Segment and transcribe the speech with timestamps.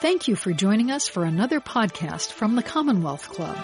[0.00, 3.58] Thank you for joining us for another podcast from the Commonwealth Club.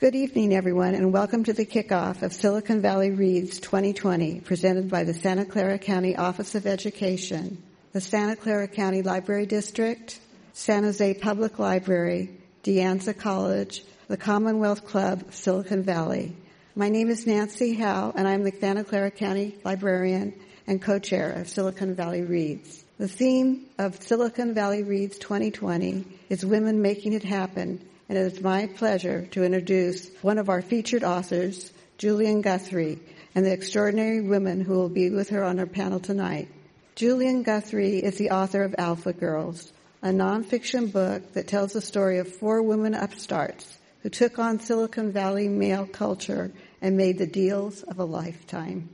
[0.00, 5.04] Good evening, everyone, and welcome to the kickoff of Silicon Valley Reads 2020, presented by
[5.04, 7.62] the Santa Clara County Office of Education,
[7.92, 10.18] the Santa Clara County Library District,
[10.52, 12.30] San Jose Public Library,
[12.64, 16.34] De Anza College, the Commonwealth Club Silicon Valley.
[16.74, 20.34] My name is Nancy Howe, and I'm the Santa Clara County Librarian
[20.66, 22.84] and co-chair of Silicon Valley Reads.
[22.98, 28.40] The theme of Silicon Valley Reads 2020 is Women Making It Happen, and it is
[28.40, 33.00] my pleasure to introduce one of our featured authors, Julian Guthrie,
[33.34, 36.48] and the extraordinary women who will be with her on our panel tonight.
[36.94, 42.18] Julian Guthrie is the author of Alpha Girls, a nonfiction book that tells the story
[42.18, 47.82] of four women upstarts who took on Silicon Valley male culture and made the deals
[47.82, 48.90] of a lifetime.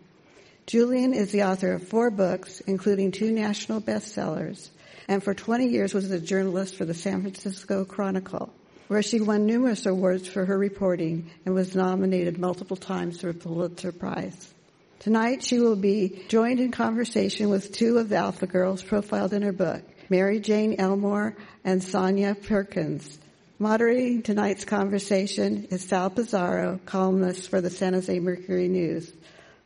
[0.71, 4.69] Julian is the author of four books, including two national bestsellers,
[5.09, 8.55] and for 20 years was a journalist for the San Francisco Chronicle,
[8.87, 13.35] where she won numerous awards for her reporting and was nominated multiple times for a
[13.35, 14.55] Pulitzer Prize.
[15.01, 19.43] Tonight she will be joined in conversation with two of the Alpha Girls profiled in
[19.43, 23.19] her book, Mary Jane Elmore and Sonja Perkins.
[23.59, 29.13] Moderating tonight's conversation is Sal Pizarro, columnist for the San Jose Mercury News.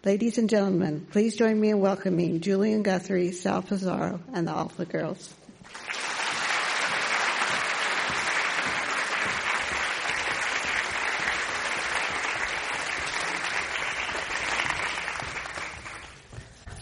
[0.05, 4.85] Ladies and gentlemen, please join me in welcoming Julian Guthrie, Sal Pizarro, and the Alpha
[4.85, 5.33] Girls.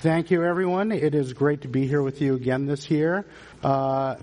[0.01, 0.91] Thank you, everyone.
[0.91, 3.25] It is great to be here with you again this year.
[3.63, 4.17] Uh,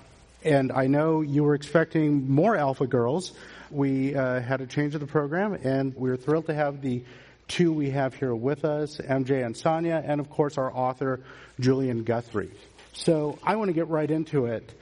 [0.43, 3.31] and I know you were expecting more Alpha Girls.
[3.71, 7.03] We uh, had a change of the program, and we are thrilled to have the
[7.49, 11.19] two we have here with us, MJ and Sonja, and of course our author,
[11.59, 12.51] Julian Guthrie.
[12.93, 14.73] So I want to get right into it.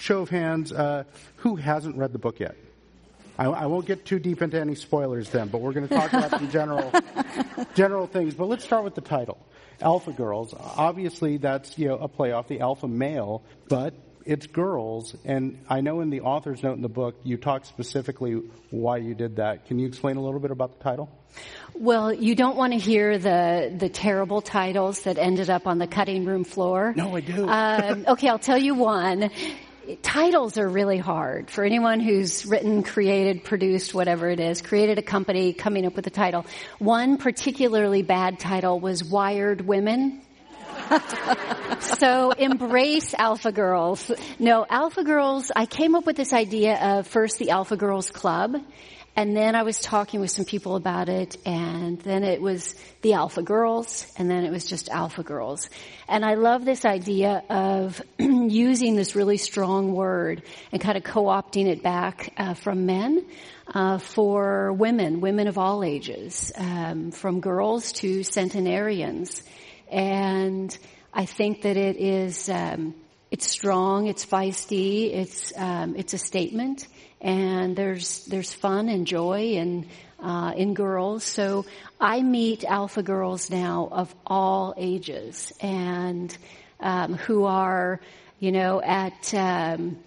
[0.00, 1.04] Show of hands, uh,
[1.36, 2.56] who hasn't read the book yet?
[3.38, 6.12] I, I, won't get too deep into any spoilers then, but we're going to talk
[6.12, 6.92] about some general,
[7.74, 8.34] general things.
[8.34, 9.38] But let's start with the title.
[9.80, 10.54] Alpha Girls.
[10.56, 13.94] Obviously that's, you know, a play off the alpha male, but
[14.26, 18.42] it's girls, and I know in the author's note in the book you talk specifically
[18.70, 19.66] why you did that.
[19.66, 21.10] Can you explain a little bit about the title?
[21.74, 25.86] Well, you don't want to hear the the terrible titles that ended up on the
[25.86, 26.92] cutting room floor.
[26.96, 27.48] No, I do.
[27.48, 29.30] Um, okay, I'll tell you one.
[30.00, 35.02] Titles are really hard for anyone who's written, created, produced, whatever it is, created a
[35.02, 36.46] company, coming up with a title.
[36.78, 40.23] One particularly bad title was Wired Women
[41.80, 44.10] so embrace alpha girls.
[44.38, 48.56] No, alpha girls, I came up with this idea of first the alpha girls club,
[49.16, 53.14] and then I was talking with some people about it, and then it was the
[53.14, 55.70] alpha girls, and then it was just alpha girls.
[56.08, 60.42] And I love this idea of using this really strong word
[60.72, 63.24] and kind of co-opting it back uh, from men
[63.72, 69.42] uh, for women, women of all ages, um, from girls to centenarians
[69.90, 70.76] and
[71.12, 72.94] I think that it is um,
[73.30, 76.86] it's strong, it's feisty, it's um, it's a statement,
[77.20, 79.86] and there's there's fun and joy and
[80.20, 81.24] uh, in girls.
[81.24, 81.66] So
[82.00, 86.36] I meet alpha girls now of all ages and
[86.80, 88.00] um, who are
[88.40, 89.98] you know at um,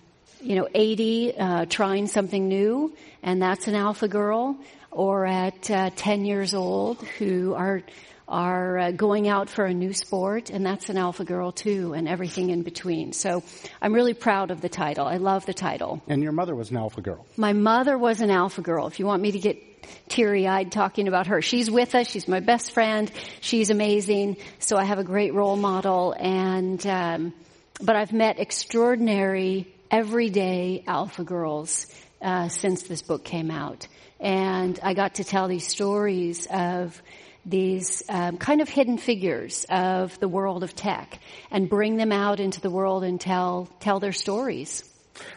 [0.42, 2.94] you know 80 uh, trying something new,
[3.24, 4.58] and that's an alpha girl,
[4.92, 7.84] or at uh, 10 years old who are
[8.28, 12.08] are uh, going out for a new sport, and that's an alpha girl too, and
[12.08, 13.14] everything in between.
[13.14, 13.44] So
[13.82, 15.08] I'm really proud of the title.
[15.08, 16.02] I love the title.
[16.08, 17.26] And your mother was an alpha girl.
[17.38, 18.88] My mother was an alpha girl.
[18.88, 19.64] If you want me to get
[20.10, 22.10] teary-eyed talking about her, she's with us.
[22.10, 23.10] She's my best friend.
[23.40, 24.38] She's amazing.
[24.60, 27.34] So I have a great role model, and um,
[27.82, 31.88] but I've met extraordinary, everyday alpha girls
[32.22, 33.88] uh, since this book came out,
[34.20, 37.02] and I got to tell these stories of
[37.48, 41.20] these um, kind of hidden figures of the world of tech
[41.50, 44.84] and bring them out into the world and tell tell their stories.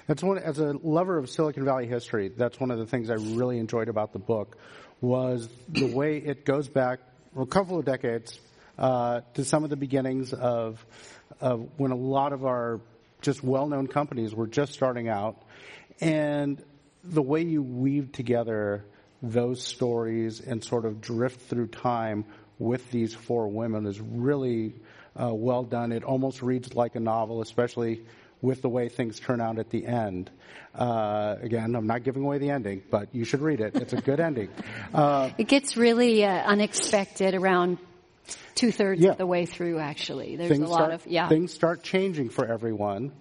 [0.06, 2.29] That's one as a lover of Silicon Valley history.
[2.29, 4.58] That's one of the things I really enjoyed about the book
[5.00, 6.99] was the way it goes back
[7.38, 8.38] a couple of decades
[8.76, 10.85] uh, to some of the beginnings of
[11.40, 12.81] of when a lot of our
[13.23, 15.43] just well-known companies were just starting out,
[16.00, 16.62] and
[17.05, 18.85] the way you weave together
[19.22, 22.25] those stories and sort of drift through time
[22.58, 24.75] with these four women is really
[25.20, 25.93] uh, well done.
[25.93, 28.05] It almost reads like a novel, especially
[28.43, 30.31] with the way things turn out at the end.
[30.75, 33.76] Uh, again, I'm not giving away the ending, but you should read it.
[33.76, 34.49] It's a good ending.
[34.94, 37.78] Uh, it gets really uh, unexpected around
[38.55, 39.11] two thirds Yeah.
[39.11, 39.78] of the way through.
[39.78, 41.28] Actually, there's things a lot start, of yeah.
[41.28, 43.12] things start changing for everyone.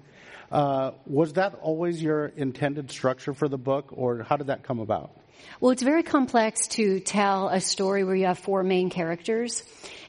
[0.52, 4.80] Uh, was that always your intended structure for the book, or how did that come
[4.80, 5.12] about?
[5.60, 9.64] Well, it's very complex to tell a story where you have four main characters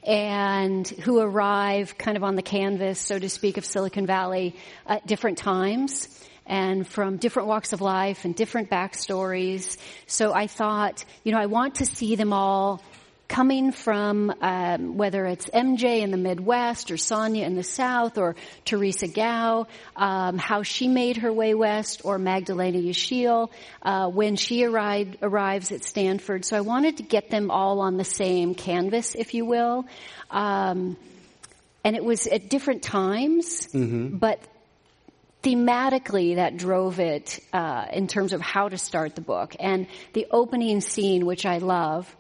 [0.07, 4.55] and who arrive kind of on the canvas, so to speak, of Silicon Valley
[4.87, 6.09] at different times
[6.47, 9.77] and from different walks of life and different backstories.
[10.07, 12.83] So I thought, you know, I want to see them all
[13.31, 18.35] coming from um, whether it's MJ in the Midwest or Sonja in the South or
[18.67, 23.49] Theresia Gouw, um, how she made her way west, or Magdalena Yesil
[23.83, 26.45] uh, when she arrived, arrives at Stanford.
[26.45, 29.87] So I wanted to get them all on the same canvas, if you will.
[30.31, 30.97] Um,
[31.85, 33.69] and it was at different times,
[34.19, 34.41] but
[35.45, 39.55] thematically that drove it uh, in terms of how to start the book.
[39.61, 42.15] And the opening scene, which I love,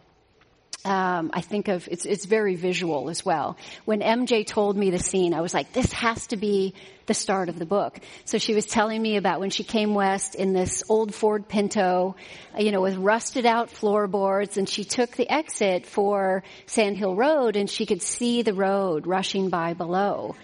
[0.85, 3.57] um, I think of it's it's very visual as well.
[3.85, 6.75] When MJ told me the scene, I was like, this has to be
[7.07, 7.99] the start of the book.
[8.25, 12.17] So she was telling me about when she came west in this old Ford Pinto,
[12.57, 17.57] you know, with rusted out floorboards, and she took the exit for Sand Hill Road,
[17.57, 20.37] and she could see the road rushing by below.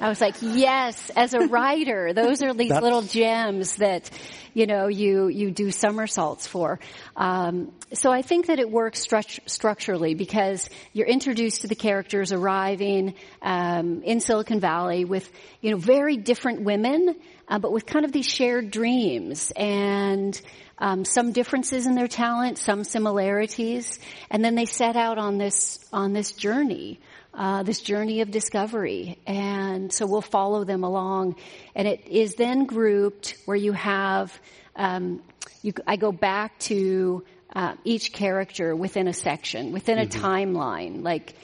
[0.00, 4.10] I was like, yes, as a writer, those are these That's- little gems that,
[4.52, 6.80] you know, you, you do somersaults for.
[7.16, 12.32] Um, so I think that it works stru- structurally because you're introduced to the characters
[12.32, 15.30] arriving, um, in Silicon Valley with,
[15.60, 17.14] you know, very different women,
[17.48, 20.40] uh, but with kind of these shared dreams and,
[20.78, 25.78] um, some differences in their talent, some similarities, and then they set out on this
[25.92, 26.98] on this journey,
[27.36, 31.36] uh, this journey of discovery, and so we'll follow them along,
[31.74, 34.38] and it is then grouped where you have
[34.76, 35.22] um,
[35.62, 41.34] you, I go back to uh, each character within a section, within a timeline, like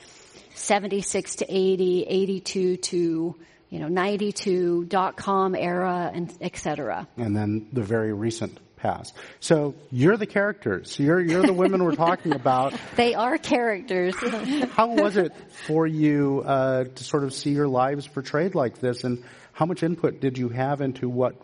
[0.55, 3.37] 76 to 80, 82 to
[3.71, 7.07] you know 92 dot com era, and et cetera.
[7.17, 9.15] and then the very recent past.
[9.41, 10.99] So you're the characters.
[10.99, 12.75] You're you're the women we're talking about.
[12.97, 14.15] They are characters.
[14.73, 15.33] How was it
[15.67, 19.23] for you uh, to sort of see your lives portrayed like this, and
[19.53, 21.35] how much input did you have into what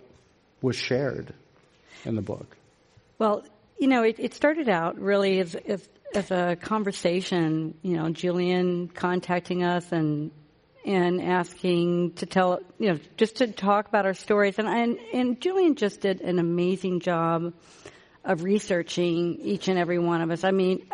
[0.61, 1.33] was shared
[2.05, 2.57] in the book?
[3.19, 3.45] Well,
[3.79, 7.75] you know, it, it started out really as, as as a conversation.
[7.83, 10.31] You know, Julian contacting us and
[10.87, 14.59] and asking to tell, you know, just to talk about our stories.
[14.59, 17.53] And and, and Julian just did an amazing job
[18.25, 20.45] of researching each and every one of us.
[20.45, 20.87] I mean,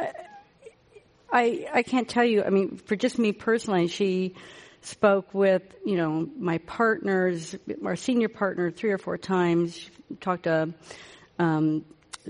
[1.30, 2.42] I I can't tell you.
[2.42, 4.34] I mean, for just me personally, she
[4.80, 7.54] spoke with you know my partners,
[7.84, 9.76] our senior partner, three or four times.
[9.76, 9.90] She
[10.20, 10.72] talked to
[11.38, 11.84] um,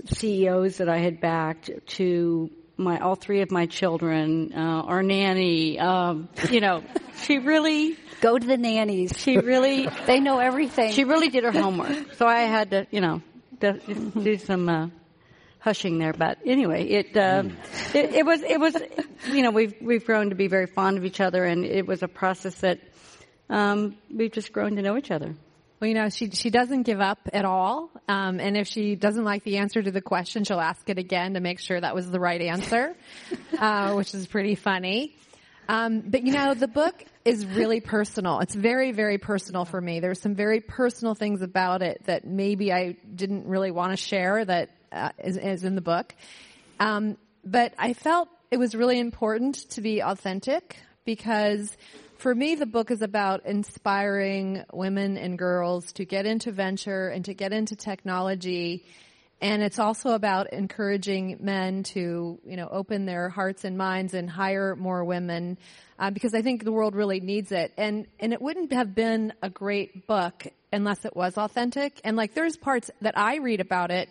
[0.05, 5.79] CEOs that I had backed, to my all three of my children, uh, our nanny.
[5.79, 6.83] Um, you know,
[7.23, 9.13] she really, Go to the nannies.
[9.17, 10.93] she really, They know everything.
[10.93, 12.13] she really did her homework.
[12.15, 13.21] So I had to, you know,
[13.59, 13.79] do,
[14.21, 14.69] do some.
[14.69, 14.87] Uh,
[15.59, 17.41] hushing there, but anyway, it, uh,
[17.93, 18.75] it it was it was
[19.31, 22.03] you know we've we've grown to be very fond of each other, and it was
[22.03, 22.81] a process that
[23.49, 25.33] um, we've just grown to know each other.
[25.83, 27.91] Well, you know, she she doesn't give up at all.
[28.07, 31.33] Um, and if she doesn't like the answer to the question, she'll ask it again
[31.33, 32.95] to make sure that was the right answer,
[33.59, 35.13] uh, which is pretty funny.
[35.67, 38.39] Um, but you know, the book is really personal.
[38.39, 39.99] It's very, very personal for me.
[39.99, 44.45] There's some very personal things about it that maybe I didn't really want to share
[44.45, 46.15] that uh, is, is in the book.
[46.79, 51.75] Um, but I felt it was really important to be authentic because
[52.23, 57.25] for me, the book is about inspiring women and girls to get into venture and
[57.25, 58.85] to get into technology.
[59.41, 64.29] And it's also about encouraging men to, you know, open their hearts and minds and
[64.29, 65.57] hire more women,
[65.99, 67.73] uh, because I think the world really needs it.
[67.77, 71.99] And, and it wouldn't have been a great book unless it was authentic.
[72.05, 74.07] And like, there's parts that I read about it,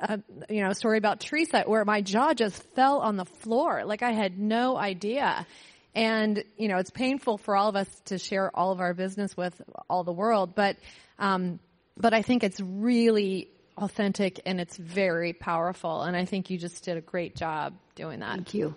[0.00, 0.16] uh,
[0.50, 3.84] you know, a story about Theresia where my jaw just fell on the floor.
[3.84, 5.46] Like I had no idea.
[5.94, 9.36] And, you know, it's painful for all of us to share all of our business
[9.36, 10.76] with all the world, but,
[11.18, 11.60] um,
[11.96, 16.02] but I think it's really authentic and it's very powerful.
[16.02, 18.34] And I think you just did a great job doing that.
[18.36, 18.74] Thank you.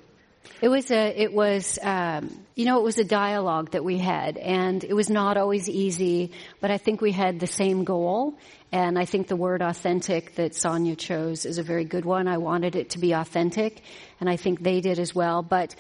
[0.61, 4.37] It was a, it was, um, you know, it was a dialogue that we had,
[4.37, 6.31] and it was not always easy,
[6.61, 8.37] but I think we had the same goal,
[8.71, 12.27] and I think the word authentic that Sonja chose is a very good one.
[12.27, 13.81] I wanted it to be authentic,
[14.19, 15.75] and I think they did as well, but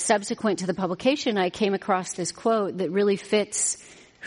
[0.00, 3.76] subsequent to the publication, I came across this quote that really fits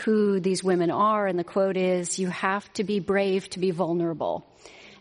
[0.04, 3.70] who these women are, and the quote is, you have to be brave to be
[3.70, 4.46] vulnerable.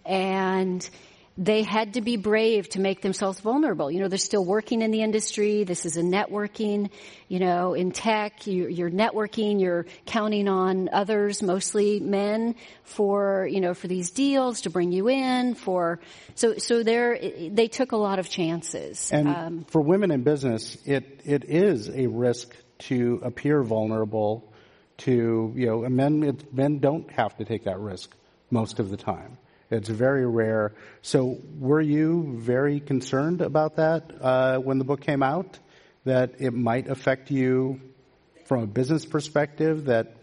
[0.06, 0.90] And
[1.38, 3.92] they had to be brave to make themselves vulnerable.
[3.92, 5.65] You know, they're still working in the industry.
[5.65, 6.89] This is a networking,
[7.27, 13.60] you know, in tech, you're, you're networking, you're counting on others, mostly men, for, you
[13.60, 16.00] know, for these deals to bring you in, for,
[16.36, 19.12] so, so they're, they took a lot of chances.
[19.12, 24.54] And um, for women in business, it, it is a risk to appear vulnerable
[25.00, 28.15] to, you know, men, it, men don't have to take that risk
[28.50, 29.38] most of the time.
[29.72, 30.74] It's very rare.
[31.02, 35.60] So were you very concerned about that uh, when the book came out?
[36.04, 37.82] That it might affect you
[38.46, 40.16] from a business perspective, that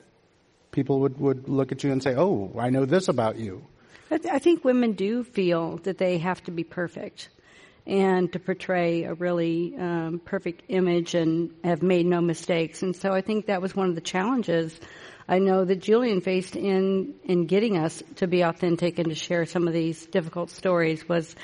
[0.71, 3.67] people would, would look at you and say, oh, I know this about you.
[4.11, 7.31] I, th- I think women do feel that they have to be perfect
[7.87, 12.83] and to portray a really um, perfect image and have made no mistakes.
[12.83, 14.79] And so I think that was one of the challenges
[15.29, 19.47] I know that Julian faced in in getting us to be authentic and to share
[19.47, 21.35] some of these difficult stories was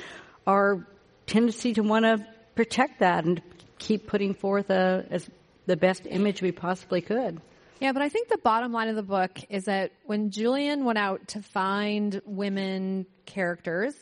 [0.47, 0.87] our
[1.26, 3.40] tendency to want to protect that and
[3.78, 5.28] keep putting forth a, as
[5.66, 7.40] the best image we possibly could.
[7.80, 10.99] Yeah, but I think the bottom line of the book is that when Julian went
[10.99, 13.94] out to find women characters,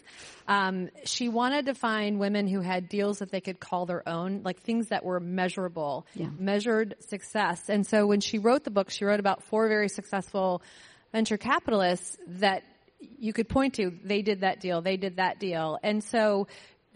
[0.49, 4.43] um, she wanted to find women who had deals that they could call their own,
[4.45, 6.29] like things that were measurable, yeah.
[6.39, 7.69] measured success.
[7.69, 10.63] And so when she wrote the book, she wrote about four very successful
[11.13, 12.63] venture capitalists that
[13.19, 13.93] you could point to.
[14.05, 14.81] They did that deal.
[14.81, 15.79] They did that deal.
[15.83, 16.47] And so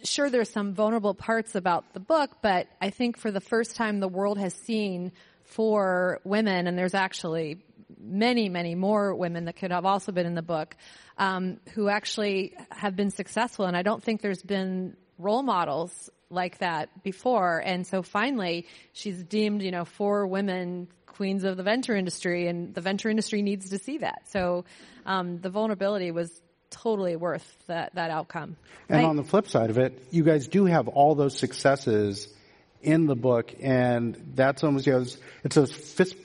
[0.03, 4.01] sure there's some vulnerable parts about the book, but I think for the first time
[4.01, 5.13] the world has seen
[5.51, 7.65] for women, and there's actually
[7.99, 10.77] many, many more women that could have also been in the book,
[11.19, 13.67] um, who actually have been successful.
[13.67, 17.59] And I don't think there's been role models like that before.
[17.59, 22.73] And so finally, she's deemed, you know, four women queens of the venture industry, and
[22.75, 24.23] the venture industry needs to see that.
[24.31, 24.65] So
[25.05, 26.31] um, the vulnerability was
[26.71, 28.57] totally worth that, that outcome.
[28.89, 32.33] And I, on the flip side of it, you guys do have all those successes
[32.83, 35.07] in the book, and that's almost you know,
[35.45, 36.17] it's, those fist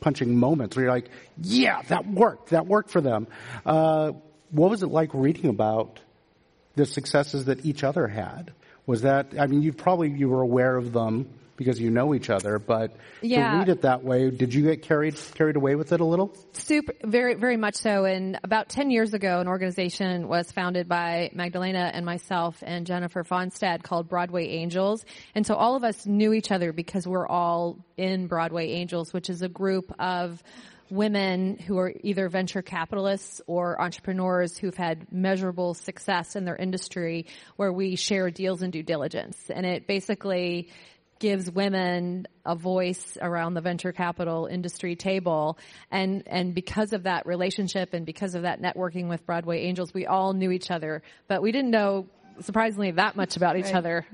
[0.00, 3.26] punching moments where you're like, yeah, that worked, that worked for them.
[3.66, 4.12] Uh,
[4.50, 6.00] what was it like reading about
[6.76, 8.52] the successes that each other had?
[8.86, 12.30] Was that I mean, you probably you were aware of them because you know each
[12.30, 13.52] other, but yeah.
[13.52, 16.36] to read it that way, did you get carried carried away with it a little?
[16.52, 18.04] Super, very, very much so.
[18.04, 23.24] And about ten years ago, an organization was founded by Magdalena and myself and Jennifer
[23.24, 25.04] Fonstad called Broadway Angels.
[25.34, 29.30] And so all of us knew each other because we're all in Broadway Angels, which
[29.30, 30.42] is a group of
[30.90, 37.26] women who are either venture capitalists or entrepreneurs who've had measurable success in their industry
[37.56, 39.50] where we share deals and due diligence.
[39.50, 40.70] And it basically
[41.24, 45.58] gives women a voice around the venture capital industry table.
[45.90, 50.04] And, and because of that relationship and because of that networking with Broadway Angels, we
[50.04, 52.08] all knew each other, but we didn't know
[52.42, 53.74] surprisingly that much about each right.
[53.74, 54.06] other.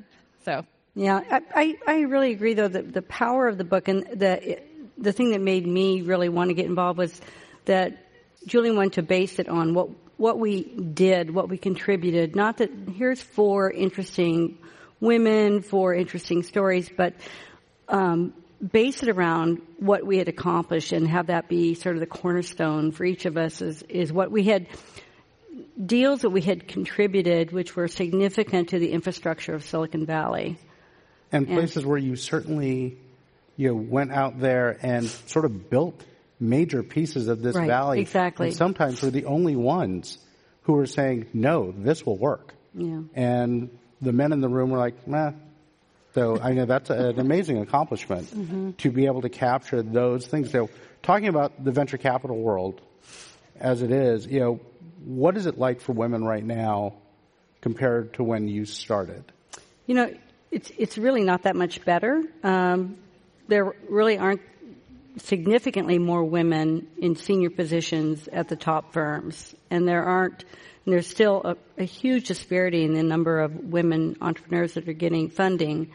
[0.45, 0.65] So.
[0.95, 4.61] Yeah, I, I, I really agree though that the power of the book and the,
[4.97, 7.21] the thing that made me really want to get involved was
[7.65, 8.07] that
[8.47, 12.37] Julie wanted to base it on what, what we did, what we contributed.
[12.37, 14.59] Not that here's four interesting
[15.01, 17.15] women for interesting stories, but
[17.89, 22.07] um, base it around what we had accomplished and have that be sort of the
[22.07, 24.67] cornerstone for each of us is, is what we had
[25.85, 30.59] deals that we had contributed which were significant to the infrastructure of Silicon Valley.
[31.33, 32.99] And, and places where you certainly
[33.57, 36.03] you know, went out there and sort of built
[36.39, 38.01] major pieces of this right, valley.
[38.01, 38.49] Exactly.
[38.49, 40.19] And sometimes we're the only ones
[40.63, 42.55] who are saying, no, this will work.
[42.75, 43.03] Yeah.
[43.15, 45.33] And the men in the room were like, "Nah."
[46.15, 48.71] So I know that's an amazing accomplishment mm-hmm.
[48.73, 50.51] to be able to capture those things.
[50.51, 50.69] So
[51.03, 52.81] talking about the venture capital world
[53.61, 54.61] as it is, you know,
[55.05, 56.95] what is it like for women right now
[57.61, 59.25] compared to when you started?
[59.87, 60.15] You know,
[60.51, 62.23] it's it's really not that much better.
[62.43, 62.97] Um,
[63.49, 64.43] there really aren't
[65.19, 70.45] significantly more women in senior positions at the top firms, and there aren't
[70.85, 74.93] and there's still a, a huge disparity in the number of women entrepreneurs that are
[74.93, 75.93] getting funding.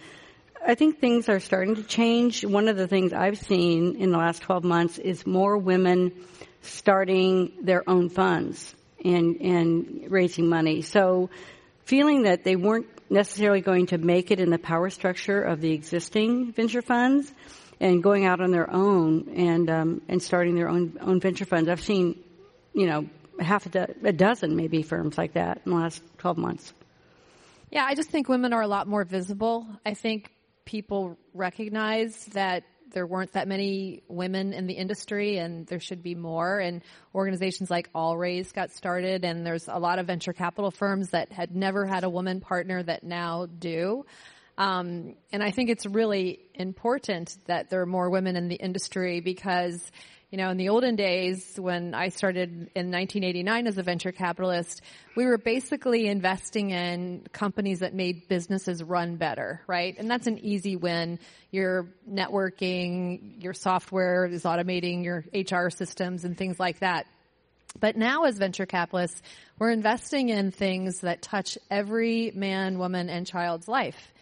[0.65, 2.43] I think things are starting to change.
[2.43, 6.11] One of the things I've seen in the last 12 months is more women
[6.61, 8.73] starting their own funds
[9.03, 10.81] and, and raising money.
[10.81, 11.29] So
[11.83, 15.71] feeling that they weren't necessarily going to make it in the power structure of the
[15.71, 17.31] existing venture funds
[17.79, 21.69] and going out on their own and, um, and starting their own, own venture funds.
[21.69, 22.23] I've seen,
[22.73, 23.07] you know,
[23.39, 26.73] half a, do- a dozen maybe firms like that in the last 12 months.
[27.71, 29.67] Yeah, I just think women are a lot more visible.
[29.85, 30.31] I think
[30.65, 36.15] people recognize that there weren't that many women in the industry and there should be
[36.15, 36.59] more.
[36.59, 36.81] And
[37.13, 41.55] organizations like AllRaise got started and there's a lot of venture capital firms that had
[41.55, 44.05] never had a woman partner that now do.
[44.57, 49.19] Um, and I think it's really important that there are more women in the industry
[49.19, 49.91] because
[50.35, 54.81] you know, in the olden days when I started in 1989 as a venture capitalist,
[55.15, 59.95] we were basically investing in companies that made businesses run better, right?
[59.97, 61.19] And that's an easy win.
[61.51, 67.05] Your networking, your software is automating your HR systems and things like that.
[67.79, 69.21] But now as venture capitalists,
[69.57, 74.13] we're investing in things that touch every man, woman, and child's life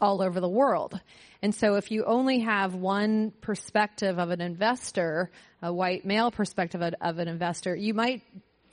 [0.00, 1.00] all over the world.
[1.42, 5.30] And so if you only have one perspective of an investor,
[5.62, 8.22] a white male perspective of, of an investor, you might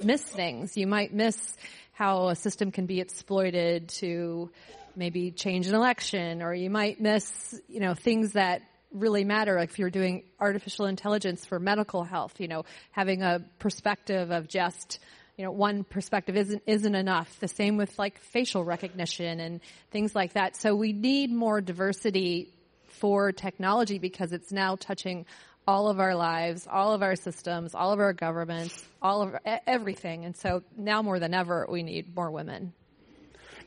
[0.03, 0.75] miss things.
[0.75, 1.55] You might miss
[1.94, 4.51] how a system can be exploited to
[4.96, 9.58] maybe change an election, or you might miss, you know, things that really matter.
[9.58, 15.00] If you're doing artificial intelligence for medical health, you know, having a perspective of just
[15.38, 17.39] you know, one perspective isn't, isn't enough.
[17.39, 19.60] The same with like facial recognition and
[19.92, 20.56] things like that.
[20.56, 22.54] So we need more diversity
[22.88, 25.25] for technology because it's now touching
[25.68, 30.24] all of our lives, all of our systems, all of our governments, all of everything.
[30.25, 32.74] And so now more than ever, we need more women.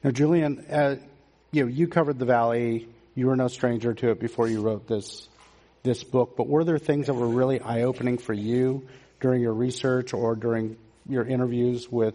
[0.02, 0.96] Now, Julian, uh,
[1.50, 2.88] you know, you covered the Valley.
[3.14, 5.28] You were no stranger to it before you wrote this
[5.82, 6.36] this book.
[6.36, 8.86] But were there things that were really eye opening for you
[9.20, 10.76] during your research or during
[11.08, 12.14] your interviews with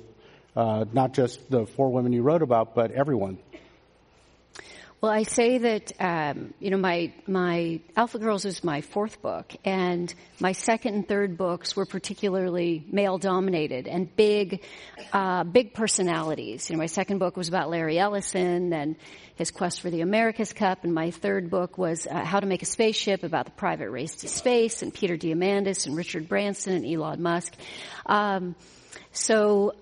[0.56, 3.38] uh, not just the four women you wrote about, but everyone?
[5.04, 9.54] Well, I say that um, you know my my Alpha Girls is my fourth book,
[9.66, 14.64] and my second and third books were particularly male dominated and big,
[15.12, 16.70] uh, big personalities.
[16.70, 18.96] You know, my second book was about Larry Ellison and
[19.36, 22.62] his quest for the America's Cup, and my third book was uh, How to Make
[22.62, 26.86] a Spaceship about the private race to space, and Peter Diamandis and Richard Branson and
[26.86, 27.54] Elon Musk.
[28.06, 28.56] Um,
[29.13, 29.75] so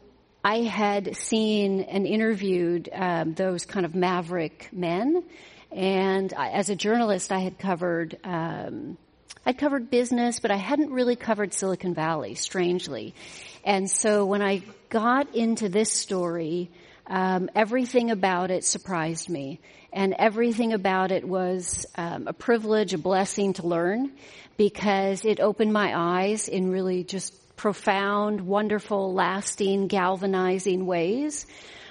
[0.44, 5.24] I had seen and interviewed um, those kind of maverick men,
[5.72, 8.18] and I, as a journalist, I had covered.
[8.24, 8.98] Um,
[9.46, 13.16] I'd covered business, but I hadn't really covered Silicon Valley, strangely.
[13.64, 16.70] And so when I got into this story,
[17.08, 19.60] um, everything about it surprised me.
[19.92, 24.12] And everything about it was um, a privilege, a blessing to learn
[24.58, 31.46] because it opened my eyes in really just profound, wonderful, lasting, galvanizing ways.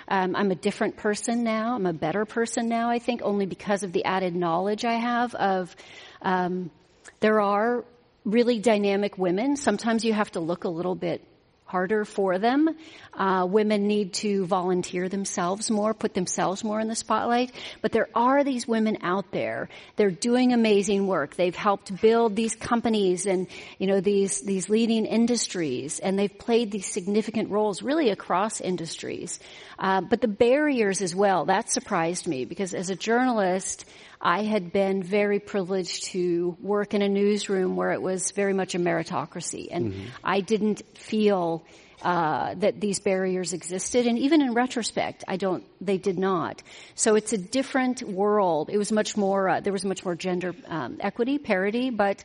[0.08, 1.76] Um, I'm a different person now.
[1.76, 5.32] I'm a better person now, I think, only because of the added knowledge I have
[5.36, 5.76] of
[6.22, 6.72] um,
[7.20, 7.84] there are
[8.24, 9.54] really dynamic women.
[9.54, 11.22] Sometimes you have to look a little bit
[11.70, 12.68] harder for them.
[13.14, 17.52] Uh, women need to volunteer themselves more, put themselves more in the spotlight.
[17.80, 19.68] But there are these women out there.
[19.96, 21.36] They're doing amazing work.
[21.36, 23.46] They've helped build these companies and
[23.78, 29.38] you know these these leading industries, and they've played these significant roles really across industries.
[29.78, 33.84] Uh, but the barriers as well that surprised me because as a journalist.
[34.20, 38.74] I had been very privileged to work in a newsroom where it was very much
[38.74, 40.08] a meritocracy, and mm-hmm.
[40.22, 41.64] I didn't feel
[42.02, 45.64] uh, that these barriers existed, and even in retrospect, I don't.
[45.80, 46.62] They did not.
[46.94, 48.68] So it's a different world.
[48.70, 49.48] It was much more.
[49.48, 52.22] Uh, there was much more gender um, equity, parity, but.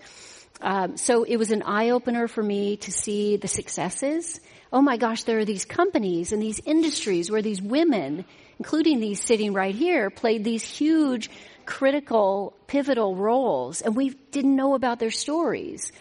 [0.61, 4.39] Um, so it was an eye opener for me to see the successes.
[4.71, 8.23] Oh my gosh, there are these companies and these industries where these women,
[8.57, 11.29] including these sitting right here, played these huge
[11.65, 15.91] critical, pivotal roles, and we didn't know about their stories.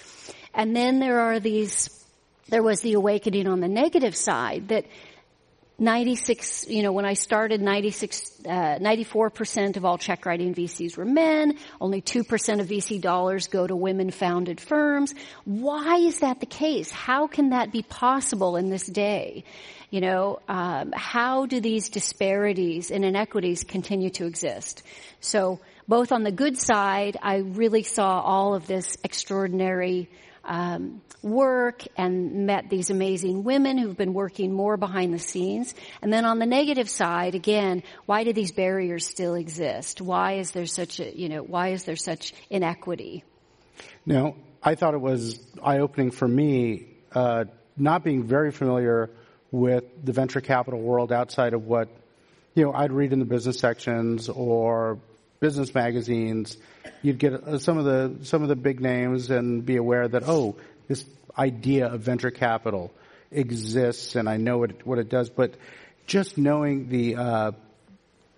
[0.55, 1.91] And then there are these,
[2.49, 4.87] there was the awakening on the negative side that
[5.79, 11.05] 96, you know, when I started, 96, uh, 94% of all check writing VCs were
[11.05, 11.59] men.
[11.81, 15.15] Only 2% of VC dollars go to women founded firms.
[15.45, 16.93] Why is that the case?
[16.93, 19.43] How can that be possible in this day?
[19.95, 24.83] You know, um, how do these disparities and inequities continue to exist?
[25.21, 30.11] So, both on the good side, I really saw all of this extraordinary
[30.43, 35.77] um, work and met these amazing women who've been working more behind the scenes.
[36.03, 40.01] And then on the negative side, again, why do these barriers still exist?
[40.01, 43.23] Why is there such a, you know, why is there such inequity?
[44.05, 47.45] Now, I thought it was eye opening for me, uh,
[47.77, 49.11] not being very familiar
[49.55, 51.89] with the venture capital world outside of what,
[52.57, 54.99] you know, I'd read in the business sections or
[55.39, 56.57] business magazines.
[57.03, 60.25] You'd get uh, some of the, some of the big names and be aware that,
[60.27, 60.57] oh,
[60.89, 61.05] this
[61.39, 62.91] idea of venture capital
[63.31, 65.55] exists and I know what it, what it does, but
[66.09, 67.53] just knowing the, uh,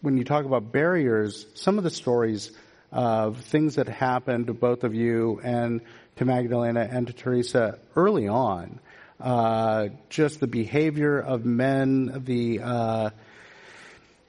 [0.02, 2.52] when you talk about barriers, some of the stories
[2.92, 5.80] of things that happened to both of you and
[6.16, 8.80] to Magdalena and to Theresia early on.
[9.20, 13.10] Uh, just the behavior of men, the uh,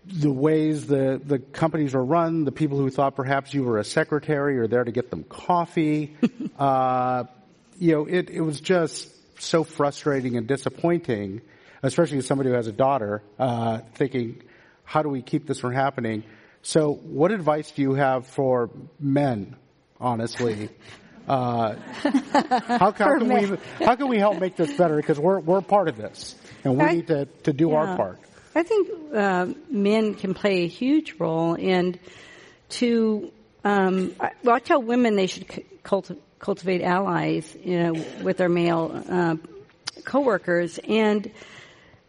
[0.05, 3.83] the ways the the companies are run, the people who thought perhaps you were a
[3.83, 6.15] secretary or there to get them coffee.
[6.59, 7.25] uh,
[7.77, 11.41] you know, it it was just so frustrating and disappointing,
[11.83, 14.41] especially as somebody who has a daughter, uh, thinking,
[14.85, 16.23] how do we keep this from happening?
[16.61, 18.69] So, what advice do you have for
[18.99, 19.57] men?
[19.99, 20.69] Honestly.
[21.27, 24.95] Uh, how, how can we how can we help make this better?
[24.95, 27.75] Because we're we're part of this, and we I, need to, to do yeah.
[27.75, 28.19] our part.
[28.55, 31.99] I think uh, men can play a huge role in
[32.69, 33.31] to.
[33.65, 35.47] Um, well, I tell women they should
[35.83, 39.35] culti- cultivate allies, you know, with their male uh,
[40.05, 41.29] coworkers, and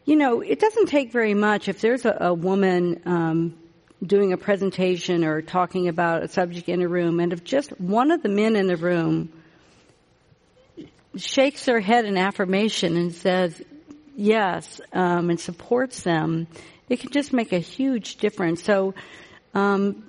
[0.05, 3.03] you know, it doesn't take very much if there's a, a woman.
[3.05, 3.59] Um,
[4.05, 8.11] doing a presentation or talking about a subject in a room, and if just one
[8.11, 9.33] of the men in the room
[11.17, 13.61] shakes their head in affirmation and says
[14.17, 16.47] yes um, and supports them,
[16.89, 18.63] it can just make a huge difference.
[18.63, 18.95] So,
[19.55, 20.05] um,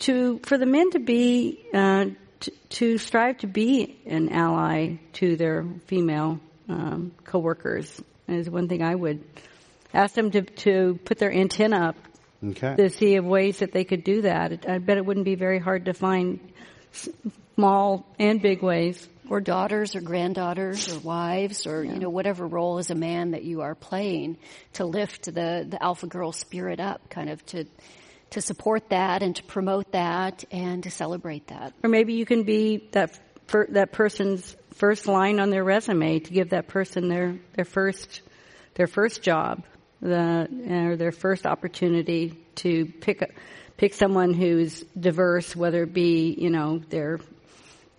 [0.00, 2.06] to for the men to be uh,
[2.40, 8.82] to, to, strive to be an ally to their female um, coworkers is one thing
[8.82, 9.22] I would
[9.92, 11.96] ask them to to put their antenna up
[12.42, 12.74] Okay.
[12.76, 14.64] to see of ways that they could do that.
[14.68, 16.40] I bet it wouldn't be very hard to find
[17.54, 19.06] small and big ways.
[19.28, 21.92] Or daughters or granddaughters or wives or, yeah.
[21.92, 24.38] you know, whatever role as a man that you are playing
[24.72, 27.64] to lift the, the alpha girl spirit up, kind of to,
[28.30, 31.74] to support that and to promote that and to celebrate that.
[31.84, 33.20] Or maybe you can be that,
[33.68, 38.22] that person's first line on their resume to give that person their, their first,
[38.74, 39.62] their first job
[40.00, 43.34] the or their first opportunity to pick
[43.76, 47.20] pick someone who's diverse, whether it be you know their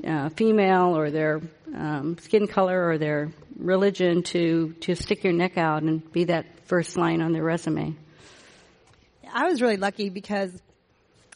[0.06, 1.42] uh, female or their
[1.76, 6.46] um, skin color or their religion, to to stick your neck out and be that
[6.66, 7.96] first line on their resume.
[9.34, 10.52] I was really lucky because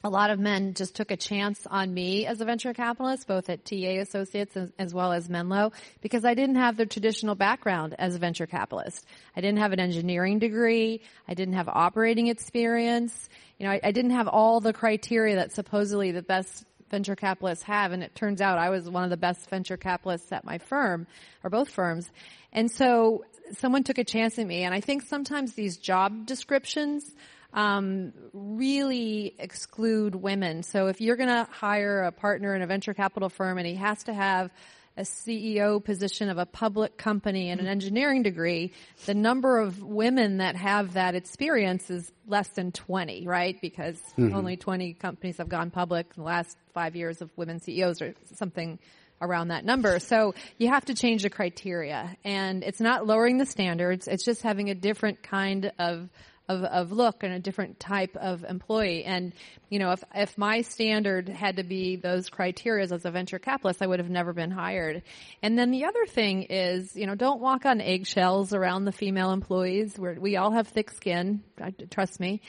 [0.06, 3.50] a lot of men just took a chance on me as a venture capitalist, both
[3.50, 8.14] at TA Associates as, well as Menlo, because I didn't have the traditional background as
[8.14, 9.04] a venture capitalist.
[9.36, 11.02] I didn't have an engineering degree.
[11.28, 13.30] I didn't have operating experience.
[13.58, 17.64] You know, I, I didn't have all the criteria that supposedly the best venture capitalists
[17.64, 20.60] have, and it turns out I was one of the best venture capitalists at my
[20.60, 21.08] firm,
[21.44, 22.08] or both firms.
[22.54, 27.12] And so someone took a chance at me, and I think sometimes these job descriptions
[27.56, 30.62] um, really exclude women.
[30.62, 33.76] So if you're going to hire a partner in a venture capital firm and he
[33.76, 34.52] has to have
[34.98, 38.72] a CEO position of a public company and an engineering degree,
[39.06, 43.60] the number of women that have that experience is less than 20, right?
[43.62, 44.36] Because mm-hmm.
[44.36, 48.16] only 20 companies have gone public in the last five years of women CEOs or
[48.36, 48.80] something
[49.22, 50.00] around that number.
[50.00, 54.08] So you have to change the criteria and it's not lowering the standards.
[54.08, 56.10] It's just having a different kind of
[56.48, 59.04] of, of look and a different type of employee.
[59.04, 59.34] And,
[59.70, 63.82] you know, if, if my standard had to be those criteria as a venture capitalist,
[63.82, 65.04] I would have never been hired.
[65.42, 69.32] And then the other thing is, you know, don't walk on eggshells around the female
[69.32, 69.98] employees.
[69.98, 71.42] We're, we all have thick skin.
[71.90, 72.42] Trust me.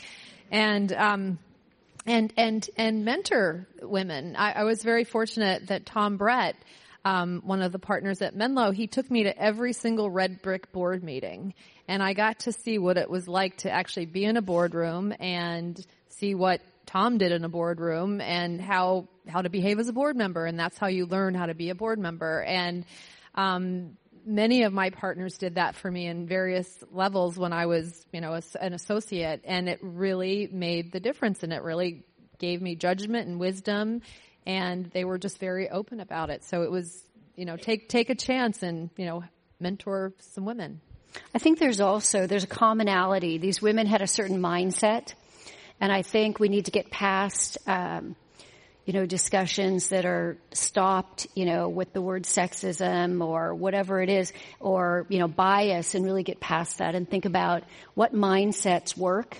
[0.50, 1.38] And, um,
[2.06, 4.36] and, and, and mentor women.
[4.36, 6.54] I, I was very fortunate that Tom Bredt,
[7.06, 10.72] um, one of the partners at Menlo, he took me to every single red brick
[10.72, 11.54] board meeting.
[11.86, 15.14] And I got to see what it was like to actually be in a boardroom
[15.20, 19.92] and see what Tom did in a boardroom and how how to behave as a
[19.92, 22.42] board member, and that's how you learn how to be a board member.
[22.42, 22.84] And
[23.36, 28.04] um, many of my partners did that for me in various levels when I was,
[28.12, 32.04] you know, an associate, and it really made the difference, and it really
[32.38, 34.02] gave me judgment and wisdom,
[34.46, 36.44] and they were just very open about it.
[36.44, 37.02] So it was,
[37.34, 39.24] you know, take take a chance and you know
[39.60, 40.80] mentor some women.
[41.34, 43.38] I think there's also, there's a commonality.
[43.38, 45.14] These women had a certain mindset,
[45.80, 48.16] and I think we need to get past, um,
[48.84, 54.08] you know, discussions that are stopped, you know, with the word sexism or whatever it
[54.08, 58.96] is, or, you know, bias and really get past that and think about what mindsets
[58.96, 59.38] work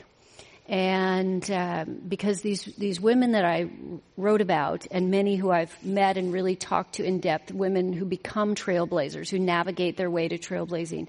[0.68, 3.70] and um, because these these women that I
[4.16, 8.04] wrote about, and many who I've met and really talked to in depth, women who
[8.04, 11.06] become trailblazers, who navigate their way to trailblazing,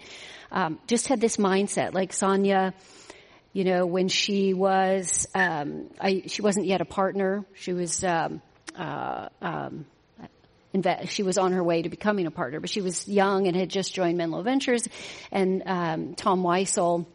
[0.51, 1.93] um, just had this mindset.
[1.95, 2.73] Like Sonja,
[3.51, 7.43] you know, when she was, um, I, she wasn't yet a partner.
[7.55, 8.03] She was.
[8.03, 8.41] Um,
[8.75, 9.85] uh, um,
[11.05, 13.69] she was on her way to becoming a partner, but she was young and had
[13.69, 14.87] just joined Menlo Ventures,
[15.31, 17.07] and um, Tom Weisel,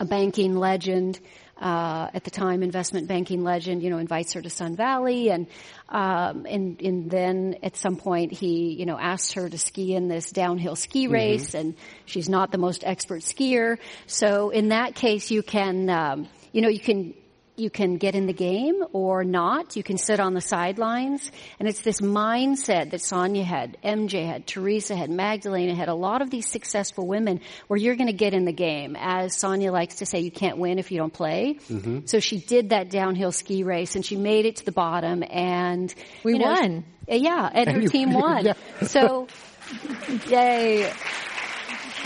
[0.00, 1.20] a banking legend,
[1.60, 5.46] uh, at the time investment banking legend, you know, invites her to Sun Valley, and
[5.88, 10.08] um, and and then at some point he, you know, asks her to ski in
[10.08, 11.58] this downhill ski race, mm-hmm.
[11.58, 13.78] and she's not the most expert skier.
[14.06, 17.14] So in that case, you can, um, you know, you can
[17.56, 19.76] you can get in the game or not.
[19.76, 21.30] You can sit on the sidelines.
[21.58, 26.20] And it's this mindset that Sonja had, MJ had, Theresia had, Magdalena had, a lot
[26.20, 28.96] of these successful women where you're going to get in the game.
[28.98, 31.58] As Sonja likes to say, you can't win if you don't play.
[31.68, 32.06] Mm-hmm.
[32.06, 35.94] So she did that downhill ski race and she made it to the bottom and
[36.24, 36.84] we you know, won.
[37.08, 38.44] Yeah, and, and her team won.
[38.44, 38.54] yeah.
[38.82, 39.28] So,
[40.28, 40.92] yay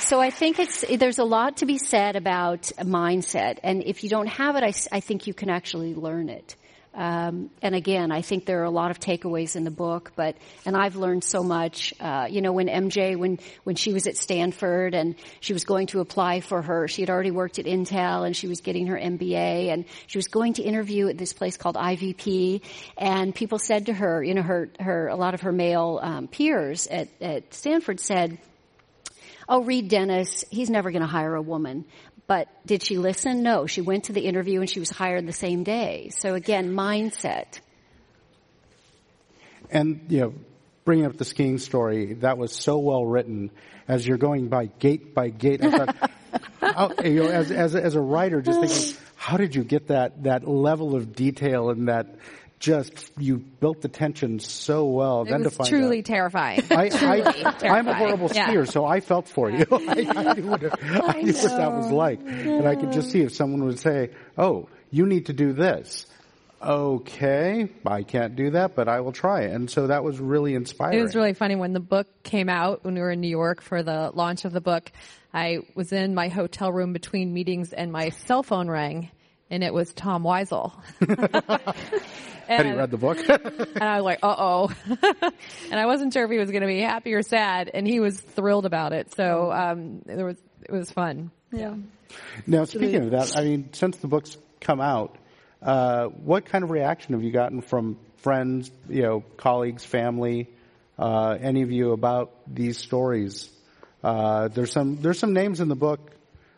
[0.00, 4.10] so I think it's there's a lot to be said about mindset, and if you
[4.10, 6.56] don't have it, I, I think you can actually learn it.
[6.92, 10.36] Um, and again, I think there are a lot of takeaways in the book, but
[10.66, 11.94] and I've learned so much.
[12.00, 15.86] Uh, you know, when MJ, when when she was at Stanford and she was going
[15.88, 18.98] to apply for her, she had already worked at Intel and she was getting her
[18.98, 22.62] MBA, and she was going to interview at this place called IVP,
[22.98, 26.26] and people said to her, you know, her her a lot of her male um,
[26.26, 28.38] peers at at Stanford said
[29.50, 31.84] oh, Reid Dennis, he's never going to hire a woman.
[32.28, 33.42] But did she listen?
[33.42, 33.66] No.
[33.66, 36.10] She went to the interview and she was hired the same day.
[36.10, 37.58] So again, mindset.
[39.68, 40.34] And, you know,
[40.84, 43.50] bringing up the skiing story, that was so well written
[43.88, 45.64] as you're going by gate by gate.
[45.64, 46.10] I thought,
[46.62, 50.22] oh, you know, as, as, as a writer, just thinking, how did you get that,
[50.22, 52.14] that level of detail and that,
[52.61, 55.23] just you built the tension so well.
[55.23, 56.62] It then was to find truly out, terrifying.
[56.70, 57.73] I, truly I, terrifying.
[57.73, 58.64] I'm a horrible skier, yeah.
[58.64, 59.66] so I felt for you.
[59.73, 63.23] I, I, knew, what, I knew what that was like, and I could just see
[63.23, 66.07] if someone would say, "Oh, you need to do this."
[66.62, 69.44] Okay, I can't do that, but I will try.
[69.44, 70.99] And so that was really inspiring.
[70.99, 73.62] It was really funny when the book came out when we were in New York
[73.62, 74.92] for the launch of the book.
[75.33, 79.11] I was in my hotel room between meetings and my cell phone rang
[79.50, 80.72] and it was Tom Weisel.
[82.48, 83.18] Had he read the book?
[83.28, 84.70] and I was like, uh oh.
[85.70, 88.00] and I wasn't sure if he was going to be happy or sad, and he
[88.00, 89.14] was thrilled about it.
[89.14, 91.30] So um, it was it was fun.
[91.52, 91.74] Yeah.
[92.46, 95.16] Now, speaking of that, I mean, since the book's come out,
[95.62, 100.48] uh, what kind of reaction have you gotten from friends, you know, colleagues, family,
[100.98, 103.48] uh, any of you about these stories?
[104.02, 106.00] Uh, there's some there's some names in the book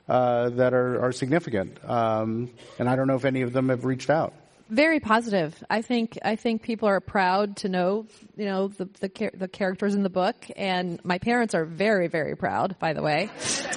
[0.09, 3.85] uh, that are, are significant, um, and I don't know if any of them have
[3.85, 4.35] reached out.
[4.69, 5.62] Very positive.
[5.69, 9.95] I think I think people are proud to know, you know, the the, the characters
[9.95, 12.79] in the book, and my parents are very very proud.
[12.79, 13.31] By the way,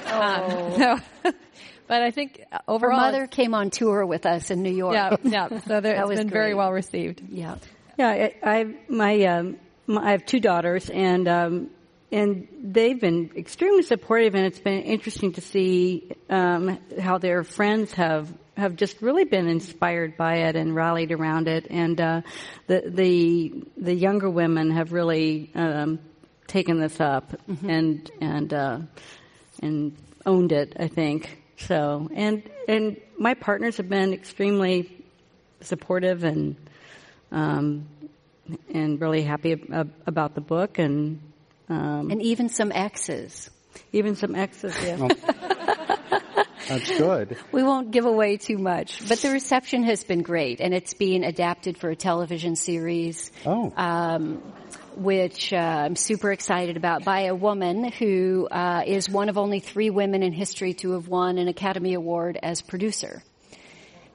[0.06, 0.72] oh.
[0.80, 1.32] Um, so,
[1.86, 4.94] but I think overall, Her mother came on tour with us in New York.
[4.94, 5.60] Yeah, yeah.
[5.68, 6.30] So there, it's been great.
[6.30, 7.22] very well received.
[7.28, 7.56] Yeah,
[7.98, 8.08] yeah.
[8.08, 11.70] I, I my, um, my I have two daughters, and um,
[12.12, 17.92] and they've been extremely supportive, and it's been interesting to see um, how their friends
[17.92, 22.22] have have just really been inspired by it and rallied around it, and uh,
[22.68, 25.98] the the the younger women have really um,
[26.46, 27.68] taken this up mm-hmm.
[27.68, 28.78] and and uh,
[29.62, 30.76] and owned it.
[30.78, 35.04] I think so, and and my partners have been extremely
[35.60, 36.56] supportive and
[37.32, 37.88] um,
[38.72, 41.20] and really happy ab- about the book and
[41.68, 43.50] um, and even some X's.
[43.92, 44.96] Even some X's, yeah.
[44.96, 45.08] Well,
[46.68, 47.36] that's good.
[47.52, 51.24] We won't give away too much, but the reception has been great, and it's being
[51.24, 53.30] adapted for a television series.
[53.44, 53.72] Oh.
[53.76, 54.42] Um,
[54.96, 59.60] which uh, I'm super excited about by a woman who uh, is one of only
[59.60, 63.22] three women in history to have won an Academy Award as producer.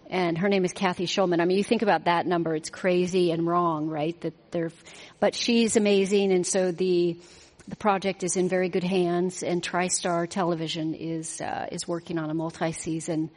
[0.09, 1.39] And her name is Cathy Schulman.
[1.39, 4.19] I mean, you think about that number, it's crazy and wrong, right?
[4.21, 4.71] That they're,
[5.19, 7.17] but she's amazing, and so the
[7.67, 12.29] the project is in very good hands, and TriStar Television is uh, is working on
[12.29, 13.29] a multi-season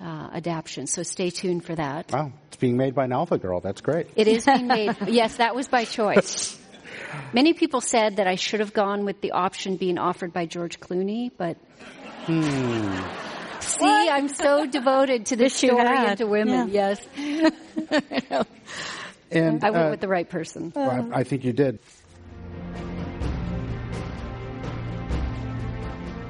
[0.00, 0.86] uh, adaptation.
[0.86, 2.12] So stay tuned for that.
[2.12, 3.60] Wow, it's being made by an Alpha Girl.
[3.60, 4.08] That's great.
[4.16, 4.96] It is being made.
[5.06, 6.58] yes, that was by choice.
[7.32, 10.80] Many people said that I should have gone with the option being offered by George
[10.80, 11.56] Clooney, but.
[12.24, 12.98] Hmm.
[13.60, 14.12] See, what?
[14.12, 16.68] I'm so devoted to this story and to women.
[16.68, 16.94] Yeah.
[17.16, 18.46] Yes.
[19.30, 20.72] and I went uh, with the right person.
[20.74, 21.78] Well, I think you did.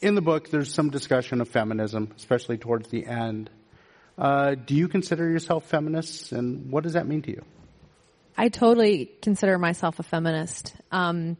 [0.00, 3.50] in the book, there's some discussion of feminism, especially towards the end.
[4.16, 7.44] Uh, do you consider yourself feminist, and what does that mean to you?
[8.36, 10.74] I totally consider myself a feminist.
[10.90, 11.36] Um,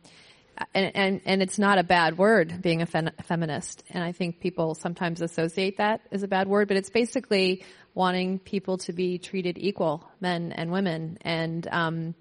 [0.74, 3.82] and, and, and it's not a bad word being a feminist.
[3.90, 8.38] And I think people sometimes associate that as a bad word, but it's basically wanting
[8.38, 11.18] people to be treated equal, men and women.
[11.22, 12.14] And, um,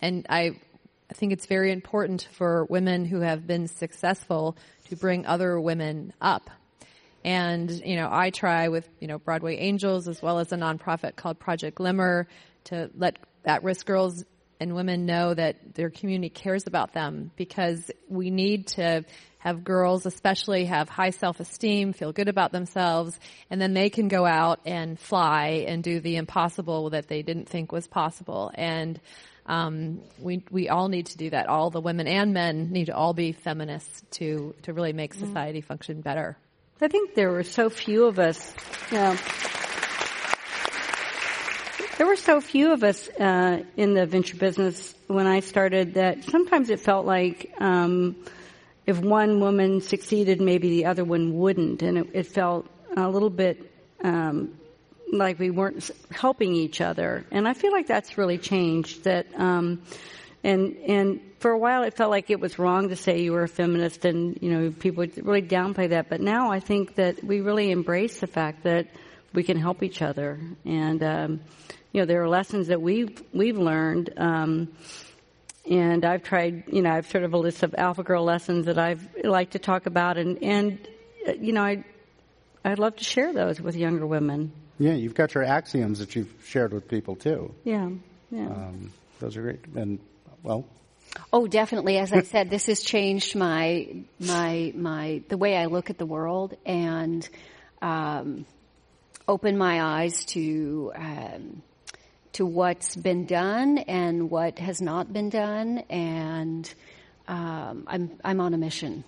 [0.00, 0.58] and I,
[1.10, 4.56] I think it's very important for women who have been successful
[4.92, 6.50] to bring other women up.
[7.24, 11.16] And, you know, I try with, you know, Broadway Angels as well as a nonprofit
[11.16, 12.28] called Project Glimmer
[12.64, 14.22] to let at-risk girls
[14.60, 19.02] and women know that their community cares about them because we need to
[19.38, 24.26] have girls especially have high self-esteem, feel good about themselves, and then they can go
[24.26, 28.52] out and fly and do the impossible that they didn't think was possible.
[28.54, 29.00] And
[29.46, 31.48] um, we we all need to do that.
[31.48, 35.26] All the women and men need to all be feminists to to really make mm-hmm.
[35.26, 36.36] society function better.
[36.80, 38.54] I think there were so few of us.
[38.90, 39.16] Know,
[41.98, 46.24] there were so few of us uh, in the venture business when I started that
[46.24, 48.16] sometimes it felt like um,
[48.86, 53.30] if one woman succeeded, maybe the other one wouldn't, and it, it felt a little
[53.30, 53.70] bit
[54.02, 54.58] um,
[55.12, 57.24] like we weren't helping each other.
[57.30, 59.04] And I feel like that's really changed.
[59.04, 59.82] That um,
[60.42, 63.44] and and for a while it felt like it was wrong to say you were
[63.44, 66.08] a feminist, and you know people would really downplay that.
[66.08, 68.88] But now I think that we really embrace the fact that
[69.32, 71.40] we can help each other, and um,
[71.92, 74.12] you know there are lessons that we've we've learned.
[74.16, 74.68] Um,
[75.70, 78.78] and I've tried, you know, I've sort of a list of alpha girl lessons that
[78.78, 80.88] I've like to talk about, and and
[81.28, 81.84] uh, you know, I
[82.64, 84.52] I'd love to share those with younger women.
[84.82, 87.54] Yeah, you've got your axioms that you've shared with people too.
[87.62, 87.88] Yeah,
[88.32, 88.46] yeah.
[88.46, 90.00] Um, those are great, and
[90.42, 90.66] well.
[91.32, 91.98] Oh, definitely.
[91.98, 96.06] As I said, this has changed my my my the way I look at the
[96.06, 97.28] world and
[97.80, 98.44] um,
[99.28, 101.62] opened my eyes to um,
[102.32, 106.74] to what's been done and what has not been done, and
[107.28, 109.04] um, I'm I'm on a mission.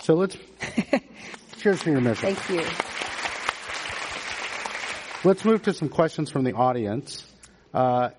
[0.00, 0.36] so let's
[1.60, 2.34] cheers for your mission.
[2.34, 2.95] Thank you.
[5.26, 7.26] Let's move to some questions from the audience.
[7.74, 8.10] Uh,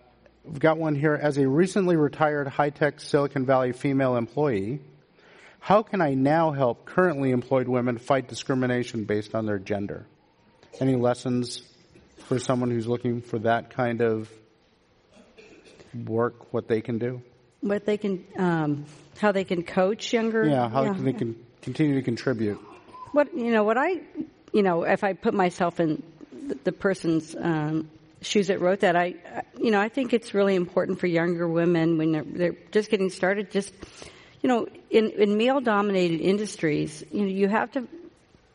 [0.43, 1.13] we've got one here.
[1.13, 4.81] As a recently retired high-tech Silicon Valley female employee,
[5.61, 10.05] how can I now help currently employed women fight discrimination based on their gender?
[10.81, 11.61] Any lessons
[12.25, 14.29] for someone who's looking for that kind of
[16.05, 17.21] work, what they can do?
[17.61, 18.85] What they can, um,
[19.17, 20.45] how they can coach younger?
[20.45, 20.93] Yeah, how yeah.
[20.97, 22.59] they can continue to contribute.
[23.13, 24.01] What, you know, what I,
[24.51, 26.03] you know, if I put myself in
[26.55, 27.89] the person's um,
[28.21, 28.95] shoes that wrote that.
[28.95, 29.15] I,
[29.59, 33.09] you know, I think it's really important for younger women when they're, they're just getting
[33.09, 33.51] started.
[33.51, 33.73] Just,
[34.41, 37.87] you know, in, in male-dominated industries, you know, you have to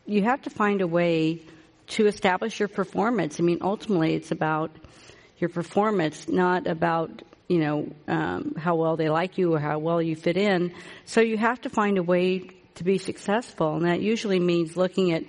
[0.05, 1.41] you have to find a way
[1.87, 3.39] to establish your performance.
[3.39, 4.71] I mean, ultimately, it's about
[5.39, 10.01] your performance, not about you know um, how well they like you or how well
[10.01, 10.73] you fit in.
[11.05, 15.13] So you have to find a way to be successful, and that usually means looking
[15.13, 15.23] at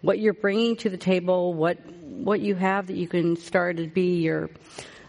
[0.00, 1.78] what you're bringing to the table, what
[2.14, 4.50] what you have that you can start to be your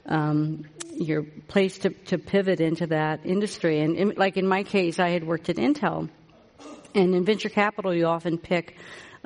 [0.06, 3.82] um, your place to, to pivot into that industry.
[3.82, 6.10] And in, like in my case, I had worked at Intel,
[6.94, 8.78] and in venture capital, you often pick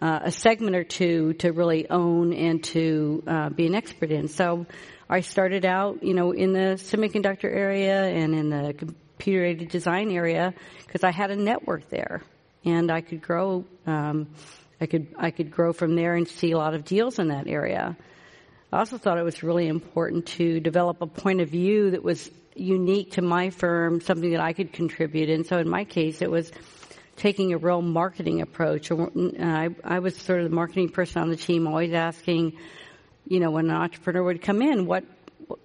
[0.02, 4.28] uh, a segment or two to really own and to uh, be an expert in.
[4.28, 4.66] So
[5.10, 10.12] I started out, you know, in the semiconductor area and in the computer aided design
[10.12, 10.54] area
[10.86, 12.24] because I had a network there,
[12.66, 13.66] and I could grow.
[13.86, 14.28] Um,
[14.82, 17.48] I could I could grow from there and see a lot of deals in that
[17.48, 17.98] area.
[18.72, 22.30] I also thought it was really important to develop a point of view that was
[22.56, 25.30] unique to my firm, something that I could contribute.
[25.30, 26.52] And so in my case, it was
[27.16, 28.92] taking a real marketing approach.
[28.92, 32.58] I, I was sort of the marketing person on the team, always asking,
[33.28, 35.04] you know, when an entrepreneur would come in, what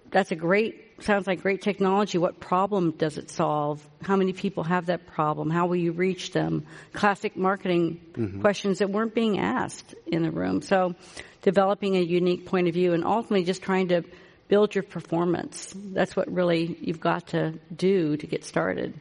[0.09, 2.17] that's a great sounds like great technology.
[2.17, 3.85] What problem does it solve?
[4.01, 5.49] How many people have that problem?
[5.49, 6.65] How will you reach them?
[6.93, 8.41] Classic marketing mm-hmm.
[8.41, 10.61] questions that weren't being asked in the room.
[10.61, 10.95] So
[11.41, 14.03] developing a unique point of view and ultimately just trying to
[14.47, 15.73] build your performance.
[15.75, 18.99] That's what really you've got to do to get started.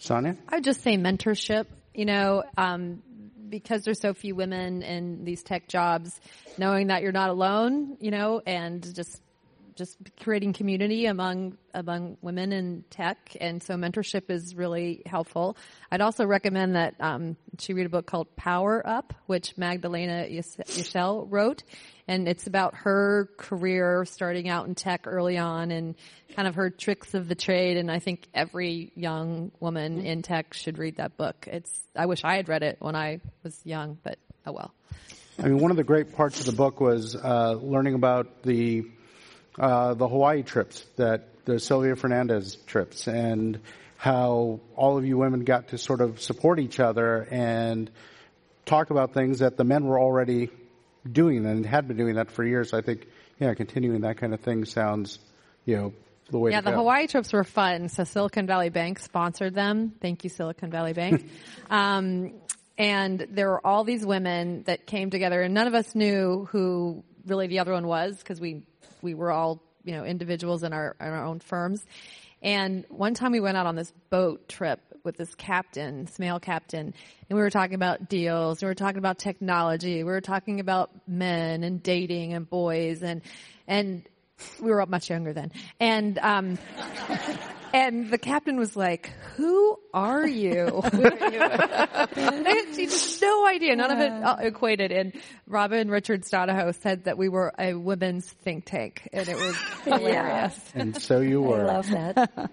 [0.00, 0.36] Sonja?
[0.48, 1.66] I would just say mentorship.
[1.94, 3.02] You know, um,
[3.48, 6.20] because there's so few women in these tech jobs,
[6.58, 9.22] knowing that you're not alone, you know, and just
[9.76, 15.56] just creating community among among women in tech, and so mentorship is really helpful.
[15.90, 21.26] I'd also recommend that um, she read a book called Power Up, which Magdalena Yesil
[21.28, 21.64] wrote,
[22.06, 25.94] and it's about her career starting out in tech early on and
[26.36, 27.76] kind of her tricks of the trade.
[27.76, 31.48] And I think every young woman in tech should read that book.
[31.50, 34.74] It's I wish I had read it when I was young, but oh well.
[35.38, 38.84] I mean, one of the great parts of the book was uh, learning about the
[39.58, 43.60] uh, the Hawaii trips that the Sylvia Fernandez trips and
[43.96, 47.90] how all of you women got to sort of support each other and
[48.66, 50.50] talk about things that the men were already
[51.10, 52.72] doing and had been doing that for years.
[52.72, 53.06] I think,
[53.38, 55.18] yeah, continuing that kind of thing sounds,
[55.64, 55.92] you know,
[56.30, 56.78] the way Yeah, the go.
[56.78, 57.88] Hawaii trips were fun.
[57.88, 59.92] So Silicon Valley Bank sponsored them.
[60.00, 61.28] Thank you, Silicon Valley Bank.
[61.70, 62.32] um,
[62.76, 67.04] and there were all these women that came together, and none of us knew who
[67.26, 68.62] really the other one was because we
[69.04, 71.84] we were all you know individuals in our in our own firms.
[72.42, 76.40] And one time we went out on this boat trip with this captain, this male
[76.40, 76.94] captain,
[77.28, 80.90] and we were talking about deals, we were talking about technology, we were talking about
[81.06, 83.22] men and dating and boys and
[83.68, 84.08] and
[84.60, 85.52] we were much younger then.
[85.80, 86.58] And um
[87.74, 90.82] and the captain was like, "Who are you?"
[92.74, 93.76] she just no idea.
[93.76, 94.92] None of it uh, equated.
[94.92, 95.12] And
[95.46, 100.58] Robin Richards Donohoe said that we were a women's think tank, and it was hilarious.
[100.74, 101.68] and so you were.
[101.68, 102.50] I love that.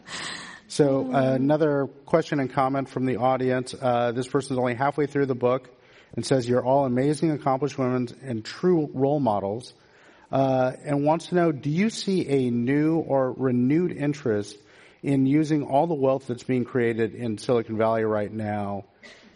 [0.67, 3.75] So uh, another question and comment from the audience.
[3.79, 5.69] Uh, this person is only halfway through the book
[6.15, 9.73] and says you're all amazing, accomplished women and true role models.
[10.31, 14.57] Uh, and wants to know, do you see a new or renewed interest
[15.03, 18.85] in using all the wealth that's being created in Silicon Valley right now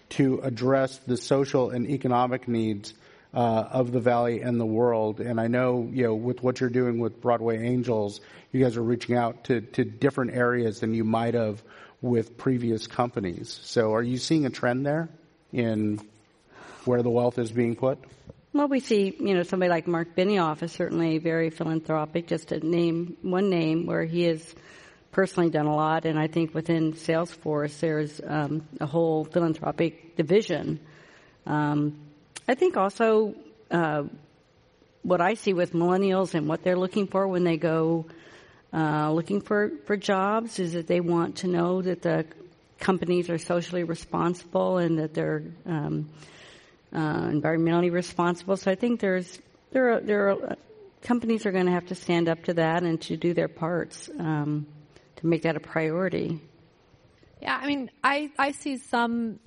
[0.09, 2.93] to address the social and economic needs
[3.33, 5.19] uh, of the valley and the world.
[5.19, 8.21] And I know, you know, with what you're doing with Broadway Angels,
[8.51, 11.61] you guys are reaching out to, to different areas than you might have
[12.01, 13.59] with previous companies.
[13.63, 15.09] So are you seeing a trend there
[15.51, 15.99] in
[16.85, 17.99] where the wealth is being put?
[18.55, 22.65] Well, we see, you know, somebody like Mark Benioff is certainly very philanthropic, just to
[22.65, 24.55] name one name where he has
[25.11, 26.05] personally done a lot.
[26.05, 30.79] And I think within Salesforce, there's um, a whole philanthropic division.
[31.45, 31.99] Um,
[32.47, 33.35] I think also
[33.71, 34.03] uh,
[35.03, 38.05] what I see with millennials and what they're looking for when they go
[38.71, 42.25] uh, looking for, for jobs is that they want to know that the
[42.79, 46.09] companies are socially responsible and that they're um,
[46.95, 48.55] uh, environmentally responsible.
[48.55, 49.39] So I think there's
[49.71, 50.55] there are, there are
[51.01, 54.09] companies are going to have to stand up to that and to do their parts
[54.17, 54.65] um,
[55.17, 56.39] to make that a priority.
[57.41, 59.39] Yeah, I mean, I, I see some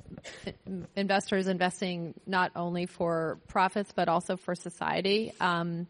[0.94, 5.32] investors investing not only for profits but also for society.
[5.40, 5.86] Um,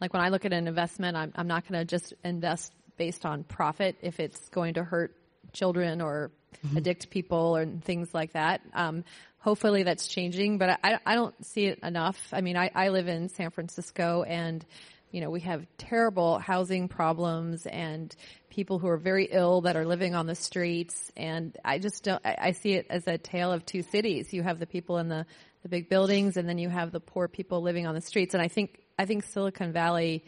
[0.00, 3.24] like when I look at an investment, I'm, I'm not going to just invest based
[3.24, 5.14] on profit if it's going to hurt
[5.52, 6.30] children or
[6.76, 8.60] addict people or things like that.
[8.74, 9.04] Um,
[9.38, 12.18] hopefully that's changing, but I, I don't see it enough.
[12.32, 14.64] I mean, I, I live in San Francisco and
[15.10, 18.14] you know, we have terrible housing problems and
[18.48, 21.10] people who are very ill that are living on the streets.
[21.16, 24.32] And I just don't, I, I see it as a tale of two cities.
[24.32, 25.26] You have the people in the,
[25.62, 28.34] the big buildings and then you have the poor people living on the streets.
[28.34, 30.24] And I think, I think Silicon Valley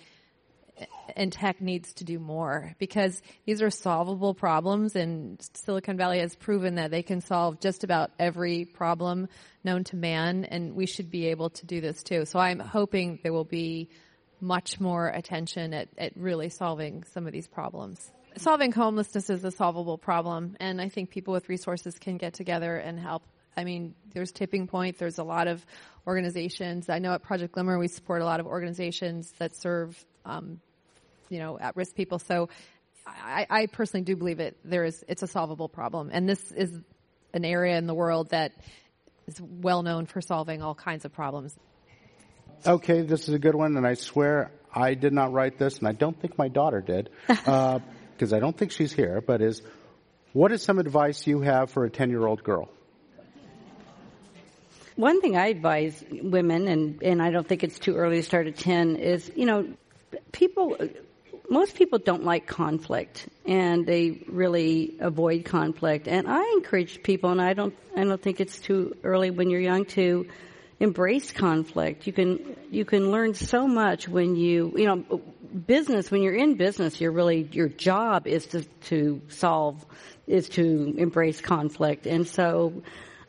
[1.17, 6.35] and tech needs to do more because these are solvable problems and Silicon Valley has
[6.35, 9.29] proven that they can solve just about every problem
[9.65, 12.25] known to man and we should be able to do this too.
[12.25, 13.91] So I'm hoping there will be
[14.41, 18.11] much more attention at, at really solving some of these problems.
[18.37, 22.77] Solving homelessness is a solvable problem, and I think people with resources can get together
[22.77, 23.23] and help.
[23.57, 24.99] I mean, there's Tipping Point.
[24.99, 25.65] There's a lot of
[26.07, 26.89] organizations.
[26.89, 30.61] I know at Project Glimmer we support a lot of organizations that serve, um,
[31.29, 32.19] you know, at-risk people.
[32.19, 32.49] So,
[33.07, 34.57] I, I personally do believe it.
[34.65, 36.73] There is, it's a solvable problem, and this is
[37.35, 38.53] an area in the world that
[39.27, 41.57] is well known for solving all kinds of problems.
[42.67, 45.89] Okay, this is a good one, and I swear I did not write this, and
[45.89, 47.47] I don't think my daughter did, because
[48.33, 49.63] uh, I don't think she's here, but is,
[50.33, 52.71] what is some advice you have for a 10-year-old girl?
[54.97, 58.47] One thing I advise women, and, and I don't think it's too early to start
[58.47, 59.69] at 10, is, you know,
[60.33, 60.77] people,
[61.49, 66.09] most people don't like conflict and they really avoid conflict.
[66.09, 69.61] And I encourage people, and I don't, I don't think it's too early when you're
[69.61, 70.27] young to
[70.79, 72.07] embrace conflict.
[72.07, 75.21] You can, you can learn so much when you, you know,
[75.67, 79.85] business, when you're in business, you're really, your job is to, to solve,
[80.27, 82.07] is to embrace conflict.
[82.07, 82.83] And so,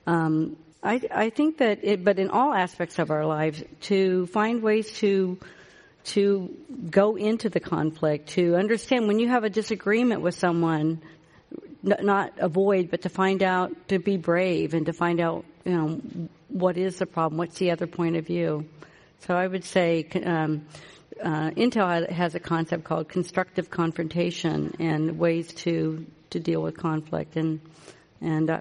[0.08, 4.62] um, I, I think that it, but in all aspects of our lives, to find
[4.62, 5.40] ways to,
[6.06, 6.54] to
[6.90, 11.02] go into the conflict, to understand when you have a disagreement with someone,
[11.88, 15.72] n- not avoid, but to find out, to be brave and to find out, you
[15.72, 16.02] know,
[16.50, 18.66] what is the problem, what's the other point of view.
[19.20, 20.66] So I would say, um,
[21.24, 27.38] uh, Intel has a concept called constructive confrontation and ways to, to deal with conflict
[27.38, 27.62] and,
[28.20, 28.60] and, uh,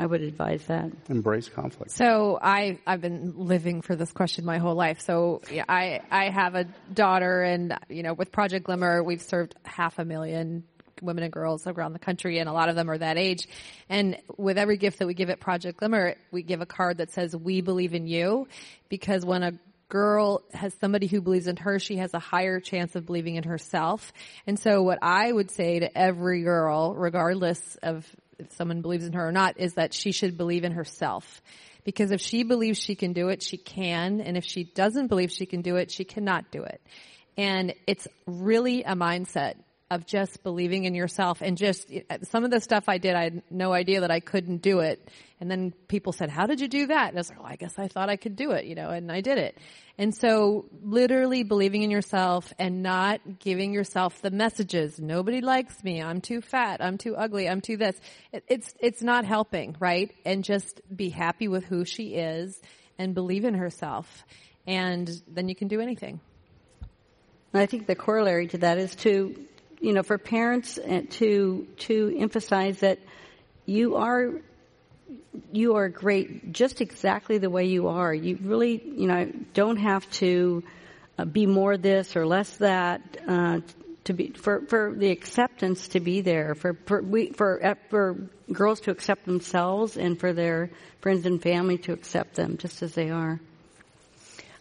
[0.00, 0.90] I would advise that.
[1.10, 1.92] Embrace conflict.
[1.92, 5.02] So I I've been living for this question my whole life.
[5.02, 9.54] So yeah, I I have a daughter, and you know, with Project Glimmer, we've served
[9.62, 10.64] half a million
[11.02, 13.46] women and girls around the country, and a lot of them are that age.
[13.90, 17.10] And with every gift that we give at Project Glimmer, we give a card that
[17.12, 18.48] says "We believe in you,"
[18.88, 19.52] because when a
[19.90, 23.42] girl has somebody who believes in her, she has a higher chance of believing in
[23.42, 24.14] herself.
[24.46, 28.06] And so what I would say to every girl, regardless of
[28.40, 31.42] if someone believes in her or not, is that she should believe in herself.
[31.84, 34.20] Because if she believes she can do it, she can.
[34.20, 36.80] And if she doesn't believe she can do it, she cannot do it.
[37.36, 39.54] And it's really a mindset
[39.90, 41.90] of just believing in yourself and just
[42.30, 45.06] some of the stuff I did, I had no idea that I couldn't do it.
[45.40, 47.08] And then people said, how did you do that?
[47.08, 48.90] And I was like, well, I guess I thought I could do it, you know,
[48.90, 49.58] and I did it.
[49.98, 55.00] And so literally believing in yourself and not giving yourself the messages.
[55.00, 56.00] Nobody likes me.
[56.00, 56.80] I'm too fat.
[56.80, 57.48] I'm too ugly.
[57.48, 58.00] I'm too this.
[58.32, 60.12] It's, it's not helping, right?
[60.24, 62.60] And just be happy with who she is
[62.96, 64.24] and believe in herself.
[64.66, 66.20] And then you can do anything.
[67.52, 69.34] I think the corollary to that is to
[69.80, 72.98] you know, for parents uh, to to emphasize that
[73.66, 74.32] you are
[75.52, 78.12] you are great just exactly the way you are.
[78.12, 80.62] You really, you know, don't have to
[81.18, 83.60] uh, be more this or less that uh,
[84.04, 88.16] to be for for the acceptance to be there for for we for uh, for
[88.52, 90.70] girls to accept themselves and for their
[91.00, 93.40] friends and family to accept them just as they are.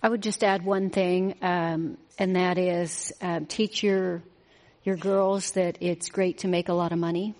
[0.02, 4.22] I would just add one thing, um, and that is uh, teach your
[4.84, 7.36] your girls that it's great to make a lot of money.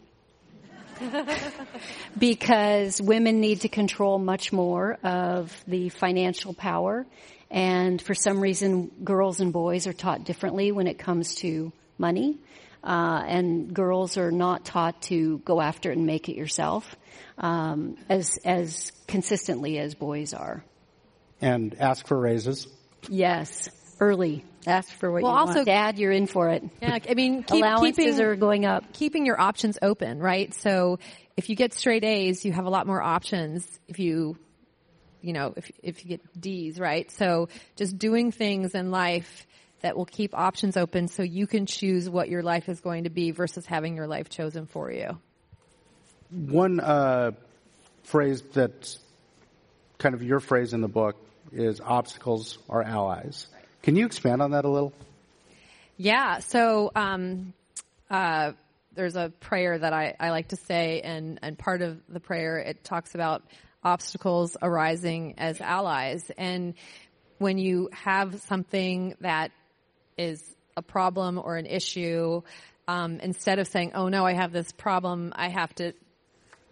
[2.18, 7.06] because women need to control much more of the financial power.
[7.50, 12.38] And for some reason, girls and boys are taught differently when it comes to money.
[12.84, 16.96] Uh, and girls are not taught to go after it and make it yourself
[17.38, 20.64] um, as as consistently as boys are.
[21.42, 22.68] And ask for raises.
[23.10, 23.70] Yes,
[24.00, 24.46] early.
[24.68, 25.66] Ask for what well, you also, want.
[25.68, 26.64] Dad, you're in for it.
[26.82, 28.92] Yeah, I mean, keep, allowances keeping, are going up.
[28.94, 30.54] Keeping your options open, right?
[30.54, 31.00] So
[31.38, 33.66] if you get straight A's, you have a lot more options.
[33.88, 34.38] If you,
[35.22, 37.10] you know, if if you get D's, right?
[37.12, 37.48] So
[37.78, 39.48] just doing things in life
[39.82, 43.10] that will keep options open, so you can choose what your life is going to
[43.10, 45.18] be versus having your life chosen for you.
[46.32, 47.32] One uh,
[48.04, 49.00] phrase that's
[49.98, 51.16] kind of your phrase in the book
[51.52, 53.48] is obstacles are allies.
[53.84, 54.94] Can you expand on that a little?
[55.98, 56.40] Yeah.
[56.40, 57.54] So um,
[58.10, 58.54] uh,
[58.96, 62.58] there's a prayer that I, I like to say, and and part of the prayer
[62.58, 63.44] it talks about
[63.84, 66.74] obstacles arising as allies, and
[67.38, 69.52] when you have something that
[70.18, 70.44] is
[70.76, 72.42] a problem or an issue,
[72.88, 75.94] um, instead of saying, "Oh no, I have this problem, I have to,"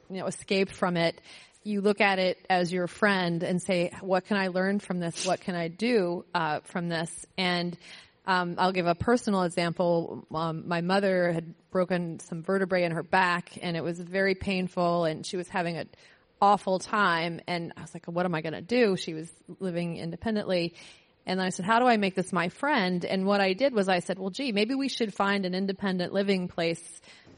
[0.10, 1.20] you know, escape from it
[1.68, 5.26] you look at it as your friend and say, what can I learn from this?
[5.26, 7.26] What can I do uh, from this?
[7.38, 7.78] And
[8.26, 10.26] um, I'll give a personal example.
[10.34, 15.05] Um, my mother had broken some vertebrae in her back, and it was very painful,
[15.05, 15.89] and she was having an
[16.41, 17.41] awful time.
[17.47, 18.95] And I was like, what am I going to do?
[18.95, 20.74] She was living independently.
[21.26, 23.03] And I said, how do I make this my friend?
[23.03, 26.13] And what I did was I said, well, gee, maybe we should find an independent
[26.13, 26.82] living place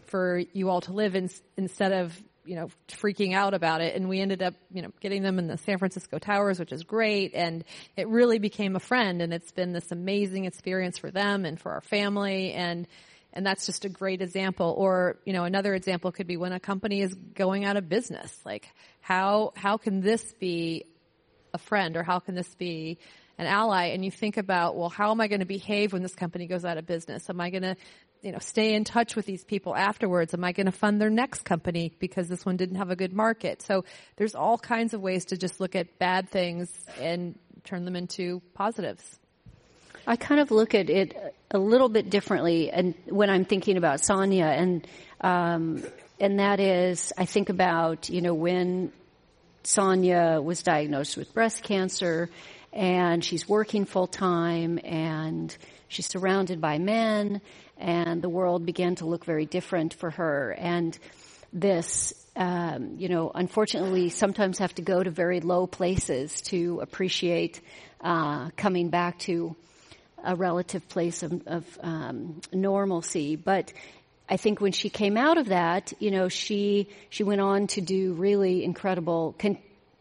[0.06, 2.16] for you all to live in, instead of
[2.50, 3.96] you know, freaking out about it.
[3.96, 6.84] And we ended up, you know, getting them in the San Francisco Towers, which is
[6.84, 7.36] great.
[7.36, 7.64] And
[7.96, 9.22] it really became a friend.
[9.22, 12.54] And it's been this amazing experience for them and for our family.
[12.54, 12.88] And,
[13.34, 14.74] and that's just a great example.
[14.76, 18.36] Or, you know, another example could be when a company is going out of business.
[18.44, 18.68] Like,
[19.00, 20.86] how, how can this be
[21.54, 22.98] a friend or how can this be
[23.38, 26.16] an ally and you think about, well, how am I going to behave when this
[26.16, 27.30] company goes out of business?
[27.30, 27.76] Am I going to
[28.22, 30.34] you know, stay in touch with these people afterwards?
[30.34, 33.14] Am I going to fund their next company because this one didn't have a good
[33.14, 33.62] market?
[33.62, 33.86] So
[34.18, 38.42] there's all kinds of ways to just look at bad things and turn them into
[38.54, 39.20] positives.
[40.08, 41.16] I kind of look at it
[41.52, 44.88] a little bit differently, and when I'm thinking about Sonja, and
[45.22, 45.84] um,
[46.20, 48.92] and that is, I think about you know when
[49.64, 52.30] Sonja was diagnosed with breast cancer,
[52.74, 55.56] and she's working full time, and
[55.88, 57.42] she's surrounded by men,
[57.78, 60.52] and the world began to look very different for her.
[60.52, 60.98] And
[61.52, 67.62] this, um, you know, unfortunately, sometimes have to go to very low places to appreciate
[68.02, 69.56] uh, coming back to
[70.24, 73.36] a relative place of, of um, normalcy.
[73.36, 73.74] But
[74.30, 77.82] I think when she came out of that, you know, she she went on to
[77.82, 79.58] do really incredible, con-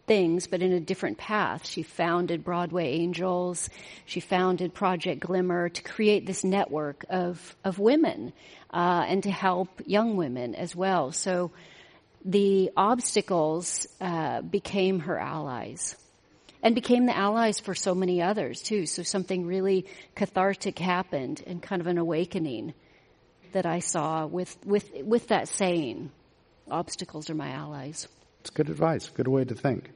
[0.08, 1.66] things, but in a different path.
[1.66, 3.70] She founded Broadway Angels.
[4.06, 8.32] She founded Project Glimmer to create this network of, of women,
[8.72, 11.12] uh, and to help young women as well.
[11.12, 11.52] So,
[12.24, 15.96] the obstacles uh, became her allies
[16.62, 18.86] and became the allies for so many others too.
[18.86, 22.74] So something really cathartic happened and kind of an awakening
[23.52, 26.10] that I saw with, with, with that saying,
[26.70, 28.08] obstacles are my allies.
[28.40, 29.90] It's good advice, good way to think.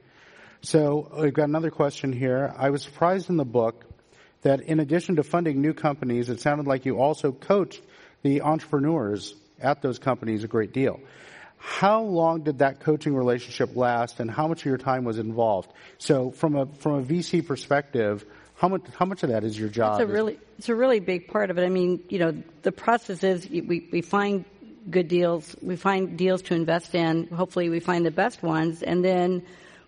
[0.65, 2.53] So we've got another question here.
[2.57, 3.83] I was surprised in the book
[4.43, 7.81] that in addition to funding new companies, it sounded like you also coached
[8.21, 11.01] the entrepreneurs at those companies a great deal.
[11.57, 15.69] How long did that coaching relationship last and how much of your time was involved?
[15.97, 19.69] So from a, from a VC perspective, how much, how much of that is your
[19.69, 19.99] job?
[19.99, 21.65] It's a really, it's a really big part of it.
[21.65, 24.45] I mean, you know, the process is we, we find
[24.89, 29.03] good deals, we find deals to invest in, hopefully we find the best ones, and
[29.03, 29.43] then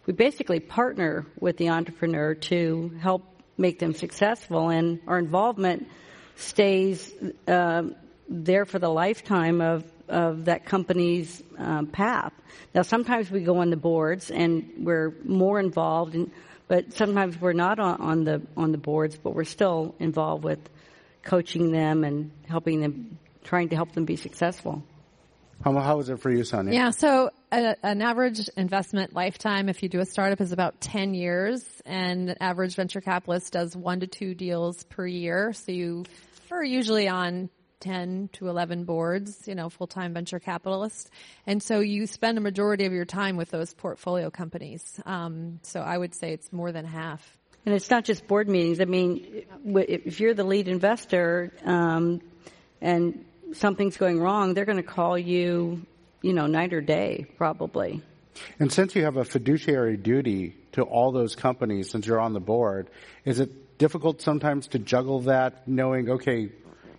[0.05, 3.23] we basically partner with the entrepreneur to help
[3.57, 5.87] make them successful and our involvement
[6.35, 7.13] stays
[7.47, 7.83] uh,
[8.27, 12.33] there for the lifetime of of that company's um, path.
[12.73, 16.31] Now, sometimes we go on the boards and we're more involved, in,
[16.67, 20.59] but sometimes we're not on, on the on the boards, but we're still involved with
[21.23, 24.83] coaching them and helping them, trying to help them be successful.
[25.63, 26.73] How, how is it for you, Sonja?
[26.73, 31.13] Yeah, so a, an average investment lifetime, if you do a startup, is about 10
[31.13, 35.53] years, and an average venture capitalist does one to two deals per year.
[35.53, 36.05] So you
[36.51, 37.49] are usually on
[37.79, 41.09] 10 to 11 boards, you know, full-time venture capitalists.
[41.45, 44.99] And so you spend a majority of your time with those portfolio companies.
[45.05, 47.37] Um, so I would say it's more than half.
[47.65, 48.79] And it's not just board meetings.
[48.79, 52.21] I mean, if you're the lead investor, um,
[52.81, 53.25] and
[53.57, 55.81] something's going wrong, they're going to call you,
[56.21, 58.01] you know, night or day, probably.
[58.59, 62.39] And since you have a fiduciary duty to all those companies, since you're on the
[62.39, 62.89] board,
[63.23, 66.49] is it difficult sometimes to juggle that, knowing, okay,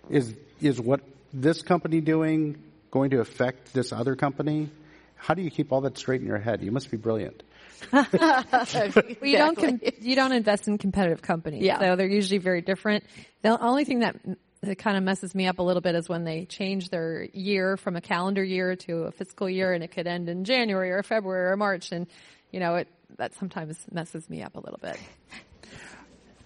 [0.09, 1.01] is is what
[1.33, 4.69] this company doing going to affect this other company?
[5.15, 6.61] How do you keep all that straight in your head?
[6.61, 7.43] You must be brilliant.
[7.93, 9.17] exactly.
[9.21, 11.79] you don't com- you don't invest in competitive companies, yeah.
[11.79, 13.03] so they're usually very different.
[13.43, 14.15] The only thing that
[14.61, 17.77] that kind of messes me up a little bit is when they change their year
[17.77, 21.03] from a calendar year to a fiscal year, and it could end in January or
[21.03, 22.07] February or March, and
[22.51, 22.87] you know it
[23.17, 24.97] that sometimes messes me up a little bit.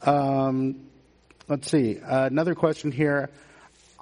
[0.03, 0.87] Um,
[1.47, 1.99] let's see.
[1.99, 3.29] Uh, another question here.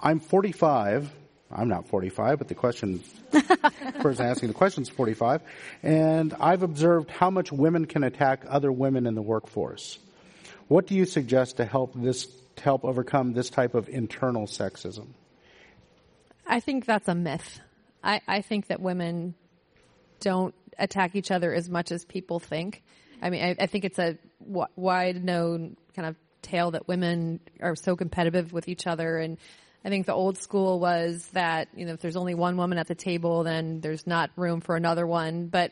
[0.01, 1.11] I'm 45.
[1.51, 3.03] I'm not 45, but the question,
[3.99, 5.41] person asking the question is 45.
[5.81, 9.97] And I've observed how much women can attack other women in the workforce.
[10.67, 12.27] What do you suggest to help this,
[12.59, 15.07] to help overcome this type of internal sexism?
[16.45, 17.59] I think that's a myth.
[18.03, 19.35] I, I think that women
[20.19, 22.83] don't attack each other as much as people think.
[23.21, 27.39] I mean, I, I think it's a w- wide known kind of tale that women
[27.59, 29.37] are so competitive with each other and
[29.83, 32.87] I think the old school was that, you know, if there's only one woman at
[32.87, 35.47] the table, then there's not room for another one.
[35.47, 35.71] But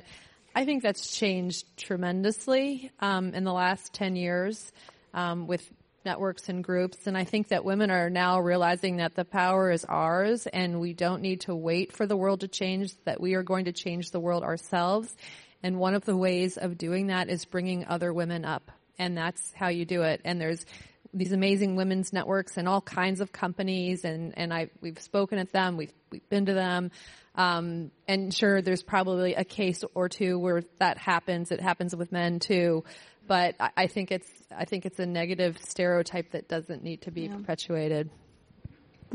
[0.56, 4.72] I think that's changed tremendously um, in the last 10 years
[5.14, 5.70] um, with
[6.08, 7.06] networks and groups.
[7.06, 10.94] And I think that women are now realizing that the power is ours and we
[10.94, 14.12] don't need to wait for the world to change, that we are going to change
[14.12, 15.14] the world ourselves.
[15.62, 18.72] And one of the ways of doing that is bringing other women up.
[18.98, 20.22] And that's how you do it.
[20.24, 20.66] And there's
[21.14, 25.52] these amazing women's networks and all kinds of companies and, and I, we've spoken at
[25.52, 26.92] them, we've, we've been to them.
[27.36, 31.52] Um, and sure, there's probably a case or two where that happens.
[31.52, 32.84] It happens with men too.
[33.28, 37.12] But I, I think it's, I think it's a negative stereotype that doesn't need to
[37.12, 37.36] be yeah.
[37.36, 38.10] perpetuated.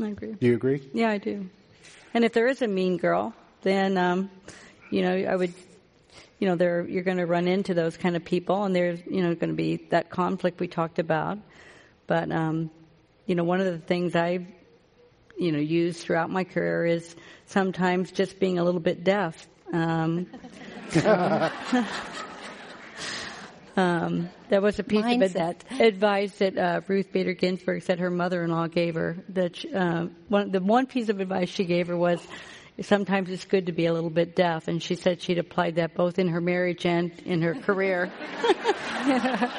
[0.01, 0.33] I agree.
[0.33, 0.89] Do you agree?
[0.93, 1.49] Yeah, I do.
[2.13, 4.29] And if there is a mean girl, then, um,
[4.89, 5.53] you know, I would
[6.43, 9.21] you know, there you're going to run into those kind of people, and there's you
[9.21, 11.37] know going to be that conflict we talked about.
[12.05, 12.69] But um,
[13.25, 14.45] you know, one of the things I've
[15.39, 19.47] you know used throughout my career is sometimes just being a little bit deaf.
[19.71, 20.27] Um,
[23.75, 25.63] um, that was a piece Mindset.
[25.71, 29.17] of advice that uh, Ruth Bader Ginsburg said her mother-in-law gave her.
[29.29, 32.25] That uh, one, the one piece of advice she gave her was,
[32.81, 35.95] sometimes it's good to be a little bit deaf, and she said she'd applied that
[35.95, 38.11] both in her marriage and in her career.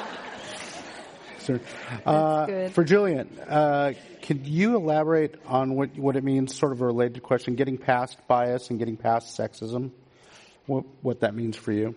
[2.07, 3.93] Uh, for Julian, uh,
[4.23, 8.17] could you elaborate on what, what it means, sort of a related question, getting past
[8.27, 9.91] bias and getting past sexism?
[10.65, 11.95] What, what that means for you?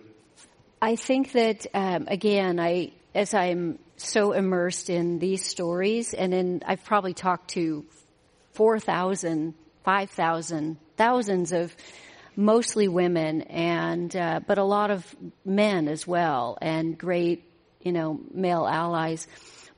[0.81, 6.61] I think that, um, again, I, as I'm so immersed in these stories, and then
[6.65, 7.85] I've probably talked to
[8.53, 9.53] 4,000,
[9.83, 11.75] 5,000, thousands of
[12.35, 17.43] mostly women and uh, but a lot of men as well and great
[17.81, 19.27] you know, male allies,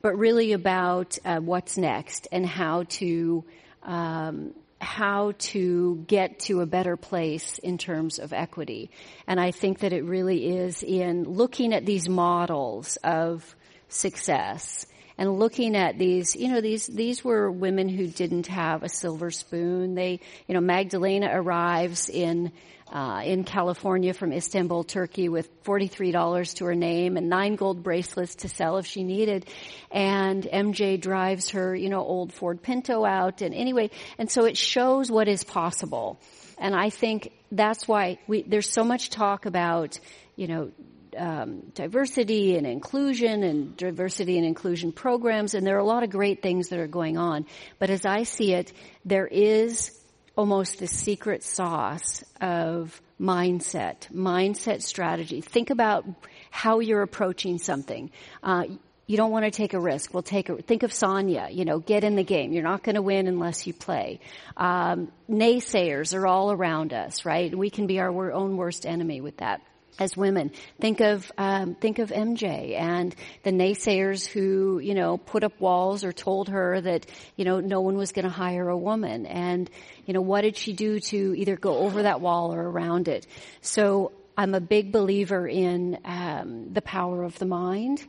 [0.00, 3.44] but really about uh, what's next and how to
[3.82, 8.90] um, how to get to a better place in terms of equity.
[9.26, 13.54] And I think that it really is in looking at these models of
[13.88, 14.86] success
[15.18, 19.30] and looking at these, you know, these, these were women who didn't have a silver
[19.30, 19.94] spoon.
[19.94, 22.52] They, you know, Magdalena arrives in,
[22.90, 28.36] uh, in California from Istanbul, Turkey with $43 to her name and nine gold bracelets
[28.36, 29.46] to sell if she needed.
[29.90, 34.56] And MJ drives her, you know, old Ford Pinto out and anyway, and so it
[34.56, 36.20] shows what is possible.
[36.58, 39.98] And I think that's why we, there's so much talk about,
[40.36, 40.70] you know,
[41.16, 46.10] um, diversity and inclusion and diversity and inclusion programs, and there are a lot of
[46.10, 47.46] great things that are going on.
[47.78, 48.72] But as I see it,
[49.04, 49.98] there is
[50.36, 55.40] almost the secret sauce of mindset, mindset strategy.
[55.40, 56.04] Think about
[56.50, 58.10] how you're approaching something.
[58.42, 58.64] Uh,
[59.06, 60.14] you don't want to take a risk.
[60.14, 62.52] We'll take a, think of Sonja, you know, get in the game.
[62.52, 64.20] You're not going to win unless you play.
[64.56, 67.54] Um, naysayers are all around us, right?
[67.54, 69.60] We can be our own worst enemy with that
[69.98, 70.50] as women.
[70.80, 76.04] Think of um, think of MJ and the naysayers who you know put up walls
[76.04, 79.70] or told her that you know no one was going to hire a woman, and
[80.06, 83.26] you know what did she do to either go over that wall or around it?
[83.60, 88.02] So I'm a big believer in um, the power of the mind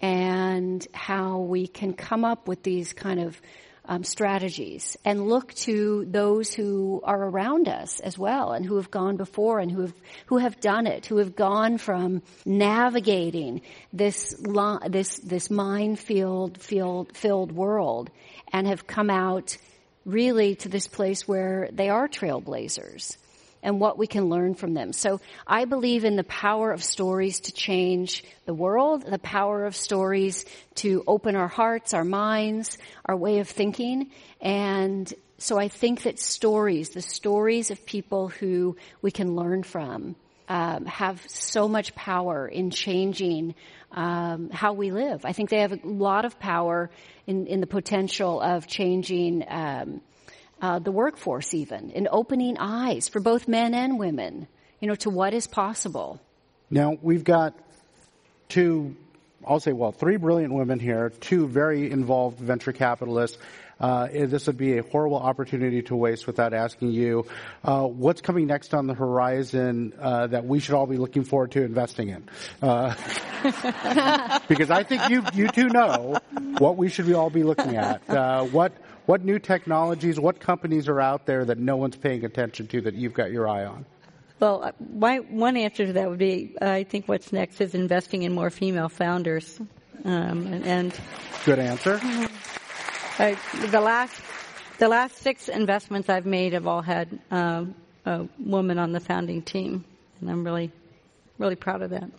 [0.00, 3.40] and how we can come up with these kind of
[3.88, 8.90] um, strategies and look to those who are around us as well and who have
[8.90, 9.94] gone before and who have
[10.26, 13.62] who have done it, who have gone from navigating
[13.92, 14.34] this
[14.88, 18.10] this this minefield field filled world
[18.52, 19.56] and have come out
[20.04, 23.16] really to this place where they are trailblazers
[23.66, 24.92] and what we can learn from them.
[24.92, 29.74] So I believe in the power of stories to change the world, the power of
[29.74, 30.44] stories
[30.76, 34.12] to open our hearts, our minds, our way of thinking.
[34.40, 40.14] And so I think that stories, the stories of people who we can learn from,
[40.48, 43.56] um, have so much power in changing
[43.90, 45.24] um, how we live.
[45.24, 46.88] I think they have a lot of power
[47.26, 50.02] in, in the potential of changing um,
[50.60, 54.48] uh, the workforce even, in opening eyes for both men and women,
[54.80, 56.20] you know, to what is possible.
[56.70, 57.54] Now, we've got
[58.48, 58.96] two,
[59.46, 63.38] I'll say, well, three brilliant women here, two very involved venture capitalists.
[63.78, 67.26] Uh, this would be a horrible opportunity to waste without asking you
[67.62, 71.50] uh, what's coming next on the horizon uh, that we should all be looking forward
[71.50, 72.26] to investing in.
[72.62, 72.94] Uh,
[74.48, 76.18] because I think you you two know
[76.56, 78.08] what we should all be looking at.
[78.08, 78.72] Uh, what
[79.06, 82.94] what new technologies, what companies are out there that no one's paying attention to that
[82.94, 83.86] you've got your eye on?
[84.38, 88.22] Well, uh, my, one answer to that would be I think what's next is investing
[88.22, 89.58] in more female founders.
[90.04, 91.00] Um, and, and,
[91.44, 92.00] good answer.
[93.18, 93.34] Uh,
[93.70, 94.20] the last
[94.78, 99.40] the last six investments I've made have all had um, a woman on the founding
[99.40, 99.84] team,
[100.20, 100.70] and I'm really
[101.38, 102.10] really proud of that.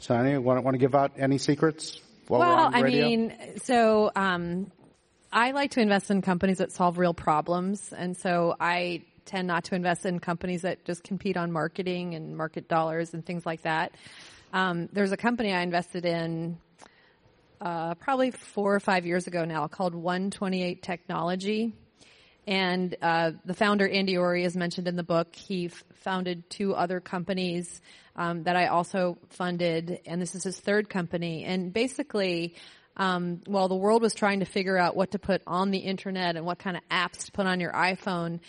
[0.00, 2.00] Sonja, want, want to give out any secrets?
[2.28, 4.70] well, I mean, so um,
[5.36, 9.64] I like to invest in companies that solve real problems, and so I tend not
[9.64, 13.60] to invest in companies that just compete on marketing and market dollars and things like
[13.64, 13.92] that.
[14.54, 16.56] Um, there's a company I invested in
[17.60, 21.74] uh, probably four or five years ago now called 128 Technology.
[22.46, 25.36] And uh, the founder, Andy Ory, is mentioned in the book.
[25.36, 27.82] He f- founded two other companies
[28.14, 31.44] um, that I also funded, and this is his third company.
[31.44, 32.54] And basically,
[32.96, 36.36] um, while the world was trying to figure out what to put on the internet
[36.36, 38.40] and what kind of apps to put on your iPhone,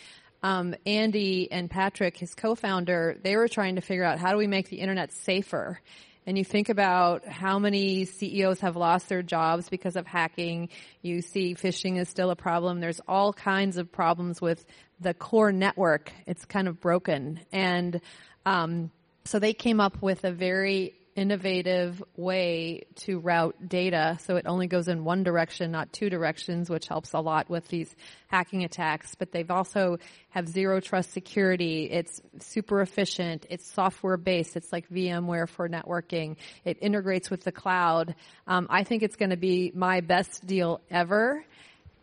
[0.44, 4.48] um, Andy and Patrick, his co-founder, they were trying to figure out how do we
[4.48, 5.80] make the internet safer.
[6.26, 10.70] And you think about how many CEOs have lost their jobs because of hacking.
[11.02, 12.82] You see phishing is still a problem.
[12.82, 14.66] There's all kinds of problems with
[15.00, 16.12] the core network.
[16.26, 17.40] It's kind of broken.
[17.52, 18.02] And
[18.46, 18.92] um,
[19.24, 24.68] so they came up with a very innovative way to route data so it only
[24.68, 27.94] goes in one direction, not two directions, which helps a lot with these
[28.28, 29.16] hacking attacks.
[29.16, 29.98] But they've also
[30.30, 31.90] have zero trust security.
[31.92, 33.48] It's super efficient.
[33.50, 34.56] It's software based.
[34.56, 36.38] It's like VMware for networking.
[36.64, 38.14] It integrates with the cloud.
[38.46, 41.44] Um, I think it's going to be my best deal ever.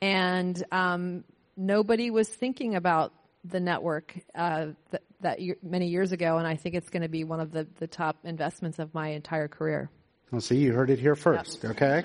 [0.03, 1.25] And um,
[1.57, 3.12] nobody was thinking about
[3.45, 7.24] the network uh, that, that many years ago, and I think it's going to be
[7.24, 9.90] one of the, the top investments of my entire career.
[10.30, 11.72] Well, see, you heard it here first, yep.
[11.72, 12.05] okay?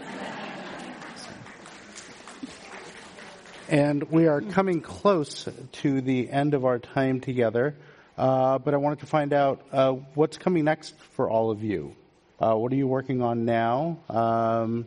[3.70, 7.76] and we are coming close to the end of our time together,
[8.18, 11.96] uh, but I wanted to find out uh, what's coming next for all of you.
[12.40, 14.00] Uh, what are you working on now?
[14.10, 14.86] Um,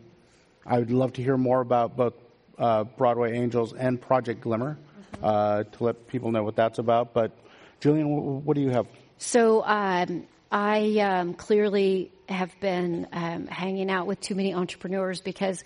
[0.66, 2.14] I would love to hear more about both
[2.58, 4.78] uh, Broadway Angels and Project Glimmer.
[5.22, 7.14] Uh, to let people know what that's about.
[7.14, 7.32] But
[7.80, 8.86] Julian, what do you have?
[9.18, 15.64] So um, I um, clearly have been um, hanging out with too many entrepreneurs because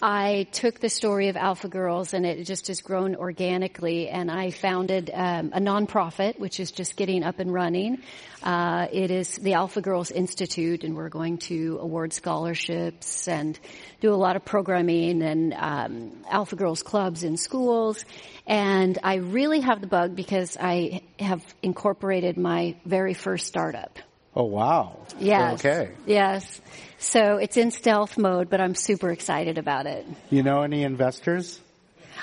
[0.00, 4.52] I took the story of Alpha Girls and it just has grown organically and I
[4.52, 8.02] founded um, a nonprofit which is just getting up and running.
[8.40, 13.58] Uh, it is the Alpha Girls Institute and we're going to award scholarships and
[14.00, 18.04] do a lot of programming and um, Alpha Girls clubs in schools.
[18.46, 23.98] And I really have the bug because I have incorporated my very first startup.
[24.38, 24.96] Oh wow.
[25.18, 25.58] Yes.
[25.58, 25.90] Okay.
[26.06, 26.60] Yes.
[26.98, 30.06] So it's in stealth mode, but I'm super excited about it.
[30.30, 31.60] You know any investors?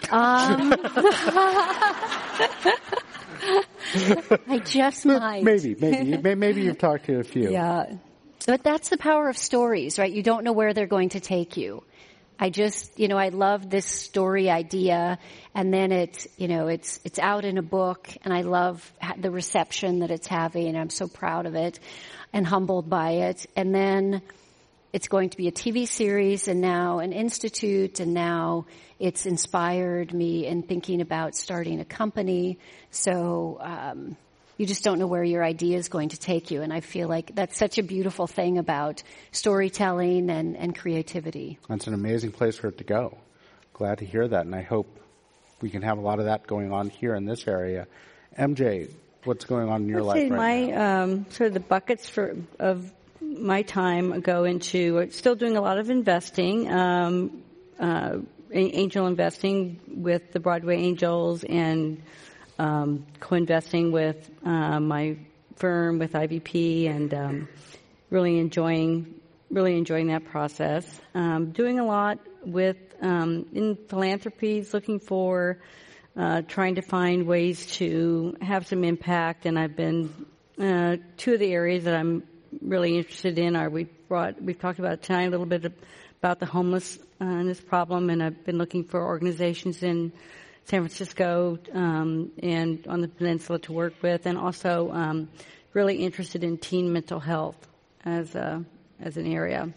[0.10, 0.74] Um,
[4.48, 5.44] I just might.
[5.44, 7.52] Maybe, maybe, maybe you've talked to a few.
[7.52, 7.96] Yeah.
[8.48, 10.12] But that's the power of stories, right?
[10.12, 11.84] You don't know where they're going to take you.
[12.38, 15.20] I just, you know, I love this story idea
[15.54, 19.32] and then it's, you know, it's, it's out in a book and I love the
[19.32, 21.80] reception that it's having and I'm so proud of it
[22.34, 23.46] and humbled by it.
[23.56, 24.22] And then
[24.92, 28.66] it's going to be a TV series and now an institute and now
[29.00, 32.60] it's inspired me in thinking about starting a company.
[32.92, 34.18] So, um,
[34.58, 36.62] you just don't know where your idea is going to take you.
[36.62, 41.60] And I feel like that's such a beautiful thing about storytelling and, and creativity.
[41.68, 43.18] That's an amazing place for it to go.
[43.74, 44.46] Glad to hear that.
[44.46, 44.88] And I hope
[45.62, 47.88] we can have a lot of that going on here in this area.
[48.38, 48.90] MJ,
[49.26, 51.04] what's going on in your I'd life say right my, now?
[51.04, 52.92] Um, sort of the buckets for, of
[53.22, 57.44] my time go into still doing a lot of investing, um,
[57.80, 58.18] uh,
[58.54, 62.02] angel investing with the Broadway Angels and
[62.58, 65.18] um, co-investing with uh, my
[65.56, 67.50] firm with IVP and um,
[68.10, 71.02] really enjoying really enjoying that process.
[71.14, 75.60] Um, doing a lot with um, in philanthropies, looking for
[76.18, 79.46] uh, trying to find ways to have some impact.
[79.46, 80.26] And I've been
[80.60, 82.24] uh, two of the areas that I'm
[82.62, 85.66] really interested in are we brought we've talked about tonight a little bit
[86.22, 90.12] about the homelessness problem, and I've been looking for organizations in
[90.66, 95.30] San Francisco um, and on the peninsula to work with, and also um,
[95.74, 97.56] really interested in teen mental health
[98.04, 98.64] as a
[99.00, 99.72] as an area.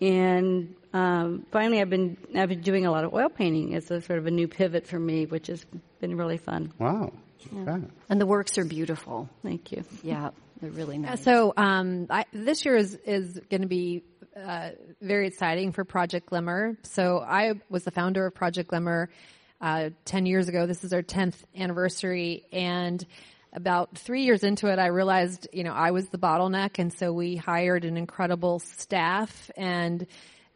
[0.00, 4.00] And um, finally, I've been I've been doing a lot of oil painting as a
[4.00, 5.64] sort of a new pivot for me, which has
[6.00, 6.72] been really fun.
[6.78, 7.12] Wow.
[7.52, 7.78] Yeah.
[8.08, 9.28] And the works are beautiful.
[9.44, 9.84] Thank you.
[10.02, 11.22] Yeah, they're really nice.
[11.22, 14.02] So um, I, this year is is going to be
[14.36, 14.70] uh,
[15.00, 16.76] very exciting for Project Glimmer.
[16.82, 19.08] So I was the founder of Project Glimmer
[19.60, 20.66] uh, 10 years ago.
[20.66, 22.44] This is our 10th anniversary.
[22.52, 23.04] And
[23.52, 26.78] about three years into it, I realized, you know, I was the bottleneck.
[26.78, 30.06] And so we hired an incredible staff and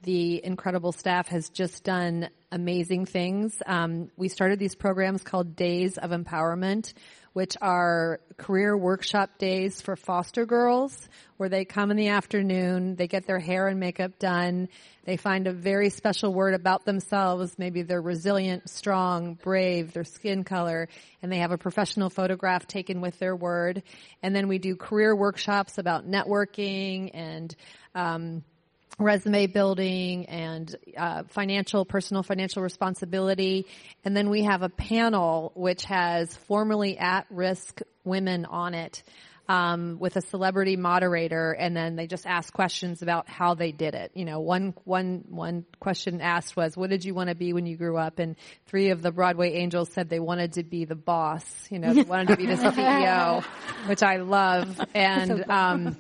[0.03, 3.62] the incredible staff has just done amazing things.
[3.66, 6.94] Um, we started these programs called Days of Empowerment,
[7.32, 13.06] which are career workshop days for foster girls where they come in the afternoon, they
[13.06, 14.68] get their hair and makeup done,
[15.04, 20.44] they find a very special word about themselves, maybe they're resilient, strong, brave, their skin
[20.44, 20.88] color,
[21.22, 23.82] and they have a professional photograph taken with their word.
[24.22, 27.54] And then we do career workshops about networking and
[27.94, 28.44] um,
[29.01, 33.66] resume building and uh, financial, personal financial responsibility.
[34.05, 39.03] And then we have a panel which has formerly at-risk women on it.
[39.48, 43.96] Um, with a celebrity moderator, and then they just ask questions about how they did
[43.96, 44.12] it.
[44.14, 47.66] You know, one one one question asked was, "What did you want to be when
[47.66, 48.36] you grew up?" And
[48.66, 51.42] three of the Broadway angels said they wanted to be the boss.
[51.68, 53.42] You know, they wanted to be the CEO,
[53.88, 54.80] which I love.
[54.94, 55.96] And um,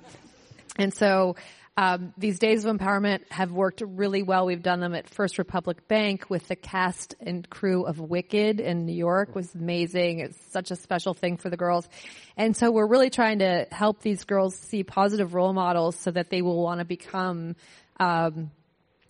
[0.76, 1.34] and so
[1.80, 4.44] um, these days of empowerment have worked really well.
[4.44, 8.84] We've done them at First Republic Bank with the cast and crew of Wicked in
[8.84, 9.30] New York.
[9.30, 10.18] It was amazing.
[10.18, 11.88] It's such a special thing for the girls.
[12.36, 16.28] And so we're really trying to help these girls see positive role models so that
[16.28, 17.56] they will want to become,
[17.98, 18.50] um,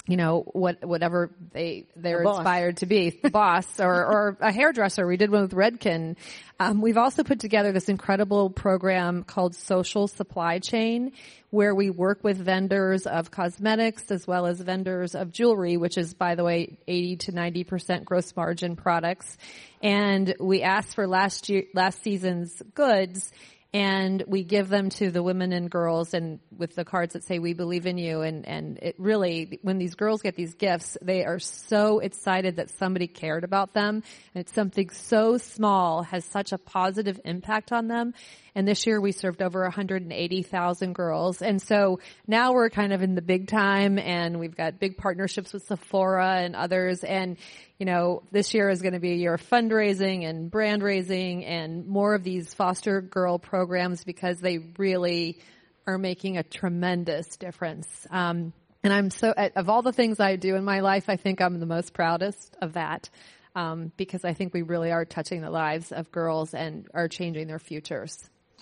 [0.07, 5.07] you know, what, whatever they, they're inspired to be, the boss or, or a hairdresser.
[5.07, 6.17] We did one with Redken.
[6.59, 11.13] Um, we've also put together this incredible program called Social Supply Chain
[11.51, 16.15] where we work with vendors of cosmetics as well as vendors of jewelry, which is,
[16.15, 19.37] by the way, 80 to 90% gross margin products.
[19.83, 23.33] And we ask for last year, last season's goods
[23.73, 27.39] and we give them to the women and girls and with the cards that say
[27.39, 28.23] we believe in you.
[28.23, 32.71] And and it really when these girls get these gifts they are so excited that
[32.71, 34.03] somebody cared about them.
[34.35, 38.15] And it's something so small has such a positive impact on them
[38.55, 43.15] and this year we served over 180,000 girls and so now we're kind of in
[43.15, 47.37] the big time and we've got big partnerships with Sephora and others and
[47.81, 51.47] you know, this year is going to be a year of fundraising and brand raising
[51.47, 55.39] and more of these foster girl programs because they really
[55.87, 57.89] are making a tremendous difference.
[58.11, 58.53] Um,
[58.85, 61.59] and I'm so, of all the things I do in my life, I think I'm
[61.59, 63.09] the most proudest of that.
[63.57, 67.49] Um, because I think we really are touching the lives of girls and are changing
[67.49, 68.17] their futures.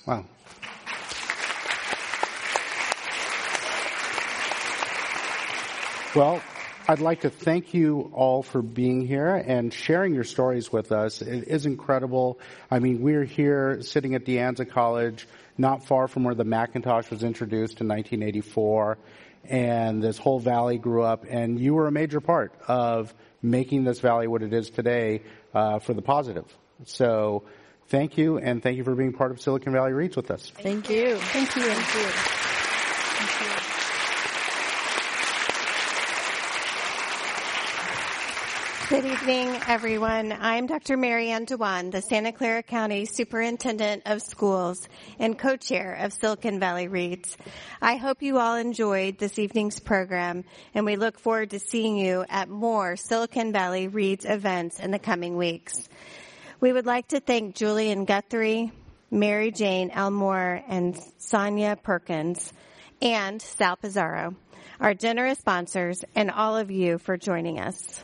[0.06, 0.24] Wow.
[6.14, 6.42] Well,
[6.88, 11.20] I'd like to thank you all for being here and sharing your stories with us.
[11.20, 12.40] It is incredible.
[12.70, 15.28] I mean, we're here sitting at De Anza College,
[15.58, 18.96] not far from where the Macintosh was introduced in 1984,
[19.44, 24.00] and this whole valley grew up, and you were a major part of making this
[24.00, 25.22] valley what it is today
[25.52, 26.46] uh, for the positive.
[26.86, 27.44] So,
[27.88, 30.52] thank you, and thank you for being part of Silicon Valley Reads with us.
[30.56, 31.16] Thank you.
[31.16, 31.62] Thank you.
[31.62, 32.10] Thank you.
[32.10, 33.68] Thank.
[38.88, 40.32] Good evening, everyone.
[40.32, 40.96] I'm Dr.
[40.96, 46.88] Mary Ann Dewan, the Santa Clara County Superintendent of Schools and co-chair of Silicon Valley
[46.88, 47.36] Reads.
[47.82, 52.24] I hope you all enjoyed this evening's program and we look forward to seeing you
[52.30, 55.86] at more Silicon Valley Reads events in the coming weeks.
[56.60, 58.72] We would like to thank Julian Guthrie,
[59.12, 62.52] Mary Jane Elmore, and Sonja Perkins,
[63.00, 64.34] and Sal Pizarro,
[64.80, 68.02] our generous sponsors, and all of you for joining us.